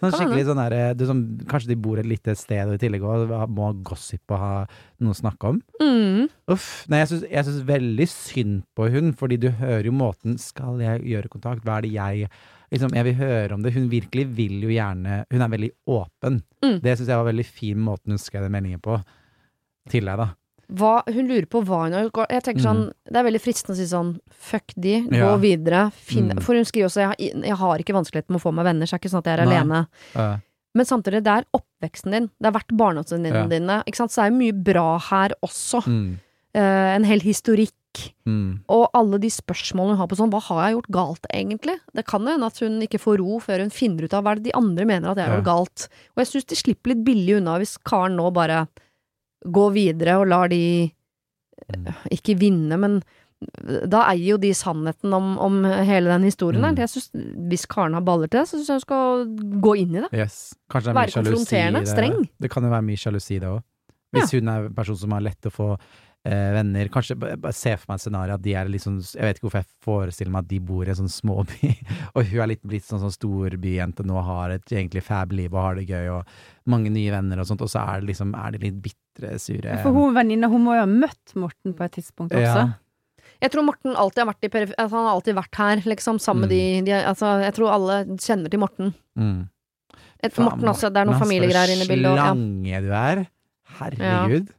[0.03, 2.81] Sånn skikkelig sånn der, du, er sånn, Kanskje de bor et lite sted og i
[2.85, 4.53] tillegg og må gossip og ha
[5.01, 5.61] noe å snakke om.
[5.81, 6.29] Mm.
[6.53, 6.69] Uff.
[6.87, 10.77] Nei, jeg syns, jeg syns veldig synd på hun, fordi du hører jo måten Skal
[10.85, 11.65] jeg gjøre kontakt?
[11.65, 12.29] Hva er det jeg
[12.71, 13.73] Liksom, jeg vil høre om det.
[13.75, 16.41] Hun virkelig vil jo gjerne Hun er veldig åpen.
[16.63, 16.77] Mm.
[16.81, 19.03] Det syns jeg var veldig fin måten hun skrev den meldingen på.
[19.89, 20.29] Til deg, da.
[20.71, 22.29] Hva, hun lurer på hva hun har gjort.
[22.31, 25.17] Jeg tenker sånn, Det er veldig fristende å si sånn fuck de, gå Mm.
[25.17, 25.35] Ja.
[25.37, 25.91] videre.
[25.91, 26.41] Finn, Mm.
[26.41, 28.85] For hun skriver også jeg, har- jeg har ikke vanskeligheter med å få meg venner,
[28.85, 29.55] så det er ikke sånn at jeg er Nei.
[29.57, 29.87] alene.
[30.15, 30.37] Uh,
[30.73, 32.29] Men samtidig, det er oppveksten din.
[32.39, 33.47] Det har vært barndomsvenninnene Ja.
[33.47, 33.83] dine.
[33.85, 34.11] Ikke sant?
[34.11, 35.83] Så det er jo mye bra her også.
[35.85, 36.19] mm,
[36.53, 36.59] Uh,
[36.95, 37.71] en hel historikk.
[38.25, 38.63] Mm.
[38.69, 41.77] Og alle de spørsmålene hun har på sånn, hva har jeg gjort galt egentlig?
[41.93, 44.35] Det kan jo hende at hun ikke får ro før hun finner ut av hva
[44.35, 45.39] det de andre mener at jeg har Ja.
[45.41, 45.87] gjort galt.
[46.15, 48.67] Og jeg syns de slipper litt billig unna hvis Karen nå bare
[49.45, 50.91] går videre og lar de
[51.71, 51.87] Mm.
[51.87, 53.03] eh, ikke vinne, men
[53.87, 56.75] da eier jo de sannheten om, om hele den historien Mm.
[56.75, 56.81] der.
[56.87, 57.11] Jeg synes,
[57.49, 60.09] hvis Karen har baller til det, så syns jeg hun skal gå inn i det.
[60.13, 60.55] Yes.
[60.69, 61.87] Det er Være konfronterende, det.
[61.89, 62.29] streng.
[62.39, 63.63] Det kan jo være mye sjalusi det òg.
[64.13, 65.79] Hvis hun er en person som har lett å få
[66.23, 69.47] venner Kanskje bare, se for meg et scenario at de er sånn Jeg vet ikke
[69.47, 71.71] hvorfor jeg forestiller meg at de bor i en sånn småby,
[72.15, 75.65] og hun er litt blitt sånn, sånn storbyjente nå, har et egentlig fab liv og
[75.65, 78.53] har det gøy, og mange nye venner og sånt, og så er det liksom er
[78.53, 81.97] de litt bitre, sure For hun venninna, hun må jo ha møtt Morten på et
[81.97, 82.67] tidspunkt også.
[82.67, 82.69] Ja.
[83.41, 86.21] Jeg tror Morten alltid har vært i perif altså, Han har alltid vært her, liksom,
[86.21, 88.93] sammen med de, de altså, Jeg tror alle kjenner til Morten.
[89.17, 89.39] Mm.
[90.37, 92.13] Morten også, det er noen familiegreier inne i bildet.
[92.13, 92.29] Ja.
[92.29, 93.23] Slange du er.
[93.79, 94.51] Herregud.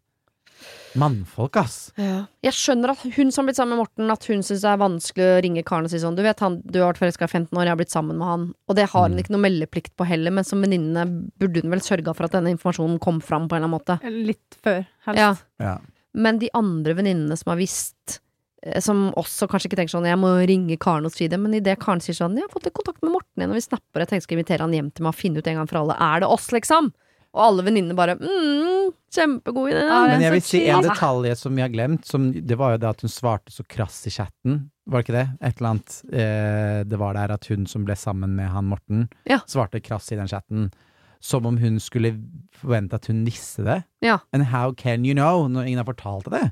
[0.99, 1.93] Mannfolk, ass.
[1.97, 2.27] Ja.
[2.45, 4.81] Jeg skjønner at hun som har blitt sammen med Morten, at hun syns det er
[4.83, 7.33] vanskelig å ringe karen og si sånn Du vet han, du har vært forelska i
[7.33, 8.55] 15 år, jeg har blitt sammen med han.
[8.69, 9.23] Og det har hun Mm.
[9.23, 11.07] ikke noe meldeplikt på heller, men som venninne
[11.39, 14.27] burde hun vel sørga for at denne informasjonen kom fram på en eller annen måte.
[14.27, 15.19] Litt før, helst.
[15.19, 15.35] Ja.
[15.61, 15.79] Ja.
[16.15, 18.21] Men de andre venninnene som har visst
[18.63, 21.55] eh, som også kanskje ikke tenker sånn 'jeg må ringe Karen og si det', men
[21.55, 24.01] idet Karen sier sånn 'jeg har fått litt kontakt med Morten igjen, og vi snapper,
[24.01, 25.97] jeg tenker skal invitere han hjem til meg og finne ut en gang for alle,
[25.99, 26.93] er det oss, liksom?
[27.33, 29.87] Og alle venninnene bare 'mm, kjempegod idé'.
[29.89, 32.79] Ja, Men jeg vil si en detalj som vi har glemt, som, det var jo
[32.83, 34.71] det at hun svarte så krass i chatten.
[34.87, 35.29] Var det ikke det?
[35.41, 39.09] Et eller annet eh, Det var der at hun som ble sammen med han Morten,
[39.29, 39.39] Ja.
[39.47, 40.73] svarte krass i den chatten.
[41.21, 42.19] Som om hun skulle
[42.53, 43.85] forvente at hun visste det.
[44.03, 44.19] Ja.
[44.33, 46.51] And how can you know, når ingen har fortalt det?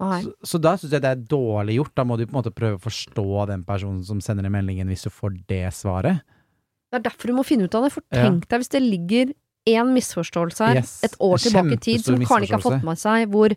[0.00, 1.94] Så, så da syns jeg det er dårlig gjort.
[1.94, 4.88] Da må du på en måte prøve å forstå den personen som sender den meldingen,
[4.90, 6.20] hvis du får det svaret.
[6.92, 8.24] Det er derfor du må finne ut av det, for Ja.
[8.28, 9.32] tenk deg hvis det ligger
[9.66, 11.02] én misforståelse her, Yes.
[11.04, 13.56] et år tilbake i tid, som Karen ikke har fått med seg, hvor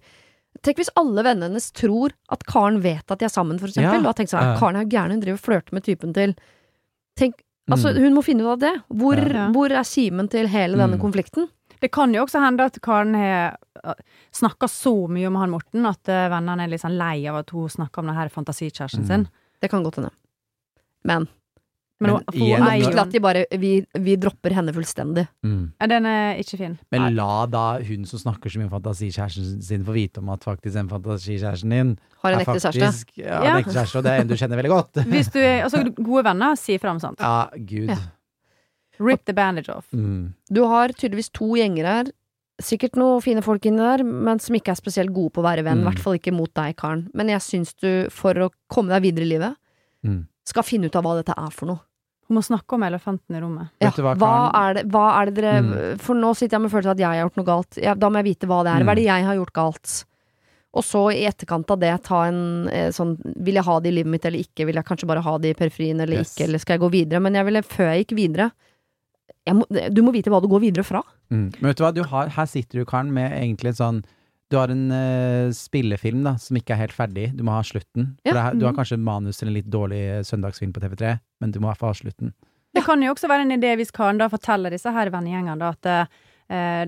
[0.64, 4.02] Tenk hvis alle vennene hennes tror at Karen vet at de er sammen, for eksempel.
[4.02, 4.12] Ja.
[4.12, 4.58] Da sånn, Ja.
[4.58, 6.34] Karen er jo gæren, hun driver og flørter med typen til
[7.16, 7.36] Tenk,
[7.70, 7.98] altså Mm.
[8.02, 8.82] Hun må finne ut av det.
[8.90, 9.52] Hvor, Ja.
[9.52, 11.02] hvor er kimen til hele denne Mm.
[11.02, 11.50] konflikten?
[11.80, 13.58] Det kan jo også hende at Karen har
[14.34, 17.50] snakka så mye om han Morten at eh, vennene er litt liksom lei av at
[17.52, 19.08] hun snakker om denne fantasikjæresten Mm.
[19.08, 19.28] sin.
[19.62, 20.12] Det kan godt hende.
[21.06, 21.28] Men
[22.00, 23.70] Men, Men hun, hun ikke jo at de bare vi,
[24.06, 25.24] vi dropper henne fullstendig.
[25.44, 25.72] Mm.
[25.82, 26.76] Ja, Den er ikke fin.
[26.94, 30.46] Men la da hun som snakker så mye om fantasikjæresten sin, få vite om at
[30.46, 33.18] faktisk den fantasikjæresten din Har en er ekte kjæreste.
[33.18, 33.56] Ja, Ja.
[33.56, 34.94] en ekte kjæreste, og det er en du kjenner veldig godt.
[35.16, 37.20] Hvis du er altså, gode venner, si fra om sånt.
[37.20, 37.90] Ja, gud.
[37.90, 37.98] Ja.
[39.00, 39.86] Rip the bandage off.
[39.94, 40.34] Mm.
[40.50, 42.14] Du har tydeligvis to gjenger her.
[42.62, 45.64] Sikkert noen fine folk inni der, men som ikke er spesielt gode på å være
[45.66, 45.82] venn.
[45.82, 45.90] I Mm.
[45.92, 47.08] hvert fall ikke mot deg, Karen.
[47.14, 49.56] Men jeg syns du, for å komme deg videre i livet,
[50.06, 50.26] Mm.
[50.46, 51.80] skal finne ut av hva dette er for noe.
[52.28, 53.70] Hun må snakke om elefanten i rommet.
[53.80, 56.00] Ja, hva, hva, er det, hva er det dere Mm.
[56.04, 57.78] For nå sitter jeg med følelsen av at jeg har gjort noe galt.
[57.82, 58.84] Ja, da må jeg vite hva det er.
[58.84, 59.12] Hva er det Mm.
[59.16, 59.94] jeg har gjort galt?
[60.78, 63.96] Og så i etterkant av det ta en eh, sånn Vil jeg ha det i
[63.96, 64.66] livet mitt eller ikke?
[64.68, 66.36] Vil jeg kanskje bare ha det i periferien eller Yes.
[66.36, 66.44] ikke?
[66.50, 67.20] Eller skal jeg gå videre?
[67.24, 68.52] Men jeg ville, før jeg gikk videre
[69.48, 69.64] jeg må,
[69.94, 71.02] Du må vite hva du går videre fra.
[71.32, 71.54] Mm.
[71.62, 74.04] Men vet du hva, du har, her sitter du, Karen, med egentlig en sånn
[74.50, 77.26] Du har en uh, spillefilm da, som ikke er helt ferdig.
[77.36, 78.14] Du må ha slutten.
[78.24, 78.34] For Ja.
[78.34, 78.78] det er, du har Mhm.
[78.80, 81.78] kanskje manus til en litt dårlig eh, søndagsfilm på TV3, men du må i hvert
[81.82, 82.34] fall ha slutten.
[82.74, 85.86] Det kan jo også være en idé hvis Karen da forteller disse her vennegjengene at
[85.86, 86.06] uh,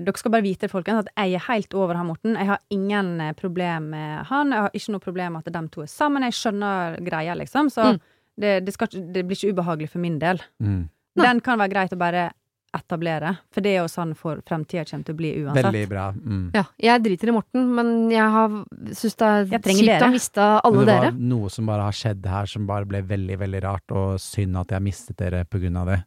[0.00, 2.34] dere skal bare vite folkens, at jeg er helt over han Morten.
[2.36, 4.52] Jeg har ingen problem med han.
[4.52, 6.22] Jeg har ikke noe problem med at de to er sammen.
[6.22, 7.68] Jeg skjønner greia, liksom.
[7.68, 8.00] Så Mm.
[8.40, 10.40] det, det, skal, det blir ikke ubehagelig for min del.
[10.62, 10.88] Mm.
[11.16, 12.30] Den kan være greit å bare
[12.76, 15.66] etablere, for det er jo sånn for fremtida kommer til å bli uansett.
[15.66, 16.04] Veldig bra.
[16.14, 16.44] Mm.
[16.54, 18.54] Ja, jeg driter i Morten, men jeg har
[18.94, 20.86] syns det er kjipt å miste ha mista alle dere.
[20.86, 21.10] det dere.
[21.10, 24.60] var noe som bare har skjedd her som bare ble veldig, veldig rart, og synd
[24.62, 26.00] at jeg mistet dere på grunn av det.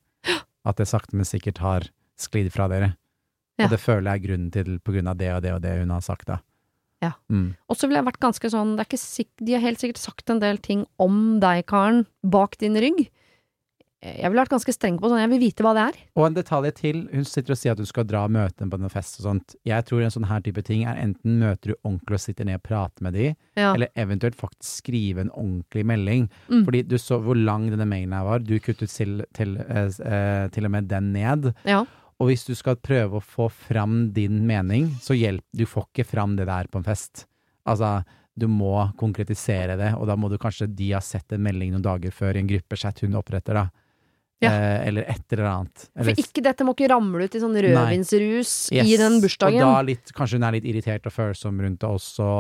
[0.64, 1.90] At det sakte, men sikkert har
[2.20, 2.94] sklidd fra dere.
[3.60, 3.68] Ja.
[3.68, 5.76] Og det føler jeg er grunnen til på grunn av det og det og det
[5.82, 6.40] hun har sagt, da.
[7.04, 7.12] Ja.
[7.28, 7.50] Mm.
[7.68, 10.00] Og så ville jeg vært ganske sånn det er ikke sikkert, De har helt sikkert
[10.00, 13.10] sagt en del ting om deg, Karen, bak din rygg.
[14.04, 16.00] Jeg ville vært ganske streng på sånn, jeg vil vite hva det er.
[16.20, 18.70] Og en detalj til, hun sitter og sier at du skal dra og møte dem
[18.74, 19.56] på en fest og sånt.
[19.64, 22.60] Jeg tror en sånn her type ting er enten møter du ordentlig og sitter ned
[22.60, 23.74] og prater med de, Ja.
[23.74, 26.30] eller eventuelt faktisk skrive en ordentlig melding.
[26.50, 26.66] Mm.
[26.68, 28.40] Fordi du så hvor lang denne mailen her var.
[28.44, 31.54] Du kuttet til, til, eh, eh, til og med den ned.
[31.64, 31.86] ja.
[32.22, 36.06] Og hvis du skal prøve å få fram din mening, så hjelp Du får ikke
[36.06, 37.26] fram det der på en fest.
[37.68, 38.06] Altså,
[38.38, 41.82] du må konkretisere det, og da må du kanskje De har sett en melding noen
[41.84, 43.70] dager før i en gruppechat hun oppretter, da.
[44.44, 44.52] Ja.
[44.54, 45.86] Eh, eller et eller annet.
[45.98, 49.62] For ikke dette må ikke ramle ut i sånn rødvinsrus i den bursdagen.
[49.64, 52.32] Og da litt, kanskje hun er litt irritert og følsom rundt det også,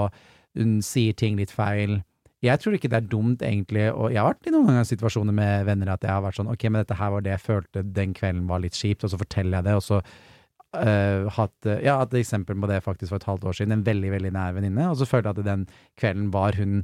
[0.59, 2.01] hun sier ting litt feil.
[2.43, 5.35] Jeg tror ikke det er dumt, egentlig, og jeg har vært i noen ganger situasjoner
[5.37, 7.83] med venner at jeg har vært sånn, ok, men dette her var det jeg følte
[7.95, 11.95] den kvelden var litt kjipt, og så forteller jeg det, og så øh, hatt, ja,
[12.03, 14.89] et eksempel på det faktisk for et halvt år siden, en veldig, veldig nær venninne,
[14.91, 15.63] og så følte jeg at den
[16.01, 16.81] kvelden var hun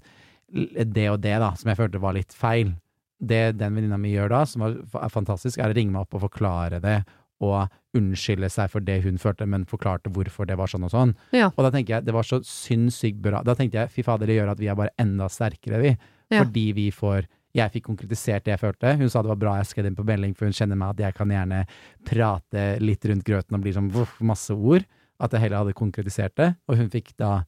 [0.50, 2.72] det og det da, som jeg følte var litt feil.
[3.20, 6.16] Det den venninna mi gjør da, som var, er fantastisk, er å ringe meg opp
[6.16, 7.02] og forklare det,
[7.44, 11.14] og unnskylde seg for det hun følte, men forklarte hvorfor det var sånn og sånn.
[11.36, 11.50] Ja.
[11.56, 13.42] Og da tenker jeg, det var så sinnssykt bra.
[13.48, 15.94] Da tenkte jeg, fy fader, det gjør at vi er bare enda sterkere, vi.
[16.30, 16.44] Ja.
[16.44, 18.92] Fordi vi får Jeg fikk konkretisert det jeg følte.
[19.00, 21.00] Hun sa det var bra jeg skrev inn på melding, for hun kjenner meg at
[21.02, 21.64] jeg kan gjerne
[22.06, 24.86] prate litt rundt grøten og bli sånn voff, masse ord.
[25.18, 26.52] At jeg heller hadde konkretisert det.
[26.70, 27.40] Og hun fikk da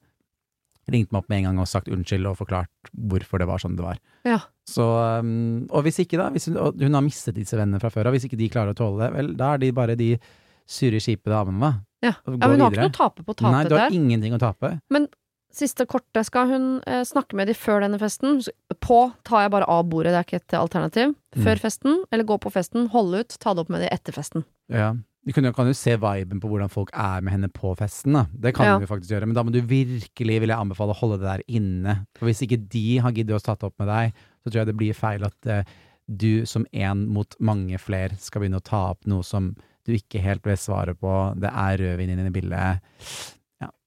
[0.90, 3.78] ringt meg opp med en gang og sagt unnskyld og forklart hvorfor det var sånn
[3.78, 4.02] det var.
[4.28, 4.40] Ja.
[4.68, 4.86] Så,
[5.22, 8.18] um, og hvis ikke, da, hvis hun, hun har mistet disse vennene fra før av,
[8.18, 10.12] hvis ikke de klarer å tåle det, vel, da er de bare de
[10.72, 11.72] sure, kjipe damene, da.
[12.02, 12.14] Ja.
[12.26, 13.98] Ja, men hun har ikke noe å tape på å der Nei, du har der.
[13.98, 14.78] ingenting å tape.
[14.94, 15.12] Men
[15.52, 18.40] Siste kortet, Skal hun eh, snakke med de før denne festen?
[18.80, 21.12] På tar jeg bare av bordet, det er ikke et alternativ.
[21.36, 21.44] Mm.
[21.44, 24.46] Før festen, eller gå på festen, holde ut, ta det opp med de etter festen.
[24.72, 24.94] Ja.
[25.22, 28.26] Du kan jo, se viben på hvordan folk er med henne på festen, da.
[28.34, 28.78] Det kan Ja.
[28.80, 31.44] vi faktisk gjøre, men da må du virkelig, vil jeg anbefale, å holde det der
[31.48, 32.08] inne.
[32.18, 34.78] For hvis ikke de har giddet å tatt opp med deg, så tror jeg det
[34.78, 35.64] blir feil at uh,
[36.10, 39.56] du som en mot mange flere skal begynne å ta opp noe som
[39.86, 41.40] du ikke helt vet svaret på.
[41.40, 42.82] Det er rødvin inne i bildet.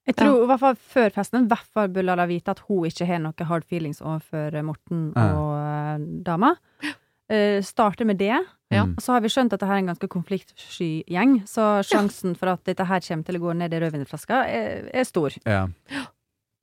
[0.05, 2.85] Jeg tror i hvert fall før festen i hvert fall burde la vite at hun
[2.85, 6.53] ikke har noe hard feelings overfor eh, Morten og uh, dama.
[7.33, 8.37] Uh, starte med det.
[8.73, 8.85] Ja.
[8.87, 8.95] Mm.
[8.97, 12.37] Og så har vi skjønt at dette her er en ganske konfliktsky gjeng, så sjansen
[12.37, 15.31] for at dette her kommer til å gå ned i rødvinflaska, er, er stor.
[15.45, 15.67] Ja.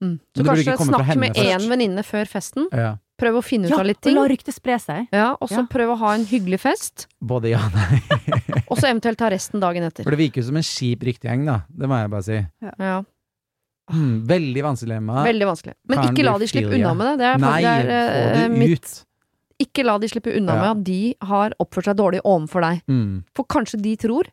[0.01, 0.15] Mm.
[0.35, 2.67] Så kanskje snakk med én venninne før festen.
[2.73, 2.97] ja.
[3.21, 4.15] Prøv å finne ut Ja, av litt og ting.
[4.17, 5.07] la ryktet spre seg.
[5.13, 5.67] Ja, og så Ja.
[5.69, 7.99] prøv å ha en hyggelig fest, Både ja og nei.
[8.71, 10.01] og så eventuelt ta resten dagen etter.
[10.03, 11.59] For det virker jo som en kjip ryktegjeng, da.
[11.69, 12.39] Det må jeg bare si.
[12.81, 13.03] Ja,
[13.91, 15.23] Mm, veldig vanskelig dilemma.
[15.25, 15.73] veldig vanskelig.
[15.89, 17.17] Men Karen ikke la de slippe unna med det.
[17.19, 18.91] det er, Nei, det er, få det mitt.
[19.63, 20.61] Ikke la de slippe unna Ja.
[20.61, 20.99] med at de
[21.29, 22.81] har oppført seg dårlig overfor deg.
[22.91, 24.29] Mm, For kanskje de tror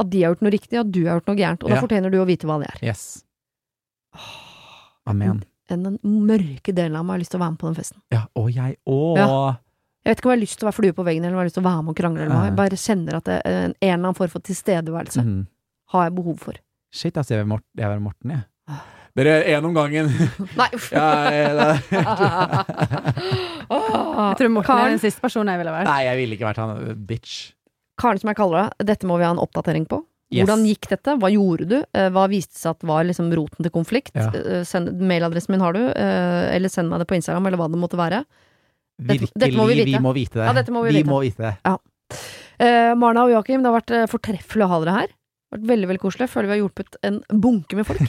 [0.00, 1.62] at de har gjort noe riktig, og at du har gjort noe gærent.
[1.64, 2.78] Og da fortjener du å vite hva det er.
[2.90, 3.24] yes.
[5.08, 5.42] Amen.
[5.70, 8.00] Den, den mørke delen av meg har lyst til å være med på den festen.
[8.12, 9.18] Ja, og jeg òg.
[9.20, 9.28] Ja.
[10.02, 11.38] Jeg vet ikke om jeg har lyst til å være flue på veggen, eller om
[11.38, 12.48] jeg har lyst til å være med og krangle, eller noe.
[12.48, 15.38] Jeg bare kjenner at det, en, en eller annen form for tilstedeværelse mm.
[15.94, 16.58] har jeg behov for.
[16.92, 18.44] Shit, altså, jeg vil være Morten, jeg.
[18.68, 18.82] Ah.
[19.12, 20.08] Dere, én om gangen.
[20.60, 21.52] Nei, ja, jeg,
[24.12, 25.88] Jeg tror Morten Karen, er den siste personen jeg ville vært.
[25.88, 26.70] Nei, jeg ville ikke vært han.
[26.90, 27.52] uh, Bitch.
[28.00, 30.02] Karen, som jeg kaller deg, dette må vi ha en oppdatering på.
[30.32, 30.46] Yes.
[30.48, 31.14] Hvordan gikk dette?
[31.20, 31.74] Hva gjorde du?
[31.92, 34.14] Eh, Hva viste seg at var liksom roten til konflikt?
[34.16, 34.30] Ja.
[34.32, 37.68] Eh, Send, mailadressen min har du, eh, eller send meg det på Instagram, eller hva
[37.68, 38.22] det måtte være.
[38.96, 39.98] Dette- Virkelig, dette må vi vite.
[39.98, 40.46] vi må vite det.
[40.48, 41.08] Ja, dette må vi vite.
[41.10, 41.76] må vite det.
[42.64, 45.06] Eh, Marna og Joakim, det har vært eh, fortreffelig å ha dere her.
[45.12, 46.28] Det har vært veldig veldig koselig.
[46.32, 48.00] Føler vi har hjulpet en bunke med folk.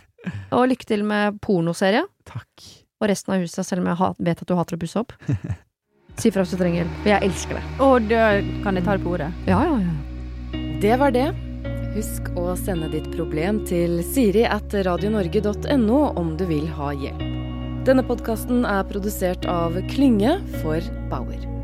[0.54, 2.68] og lykke til med pornoserie Takk.
[3.02, 5.14] Og resten av huset, selv om jeg vet at du hater å pusse opp.
[6.20, 7.06] Si fra hvis du trenger hjelp.
[7.08, 7.62] Jeg elsker det.
[7.80, 8.24] Og da
[8.60, 9.30] kan jeg ta det på ordet.
[9.48, 10.58] Ja, ja, ja.
[10.82, 11.30] Det var det.
[11.94, 17.24] Husk å sende ditt problem til siri at radionorge.no om du vil ha hjelp.
[17.88, 21.61] Denne podkasten er produsert av Klynge for Bauer.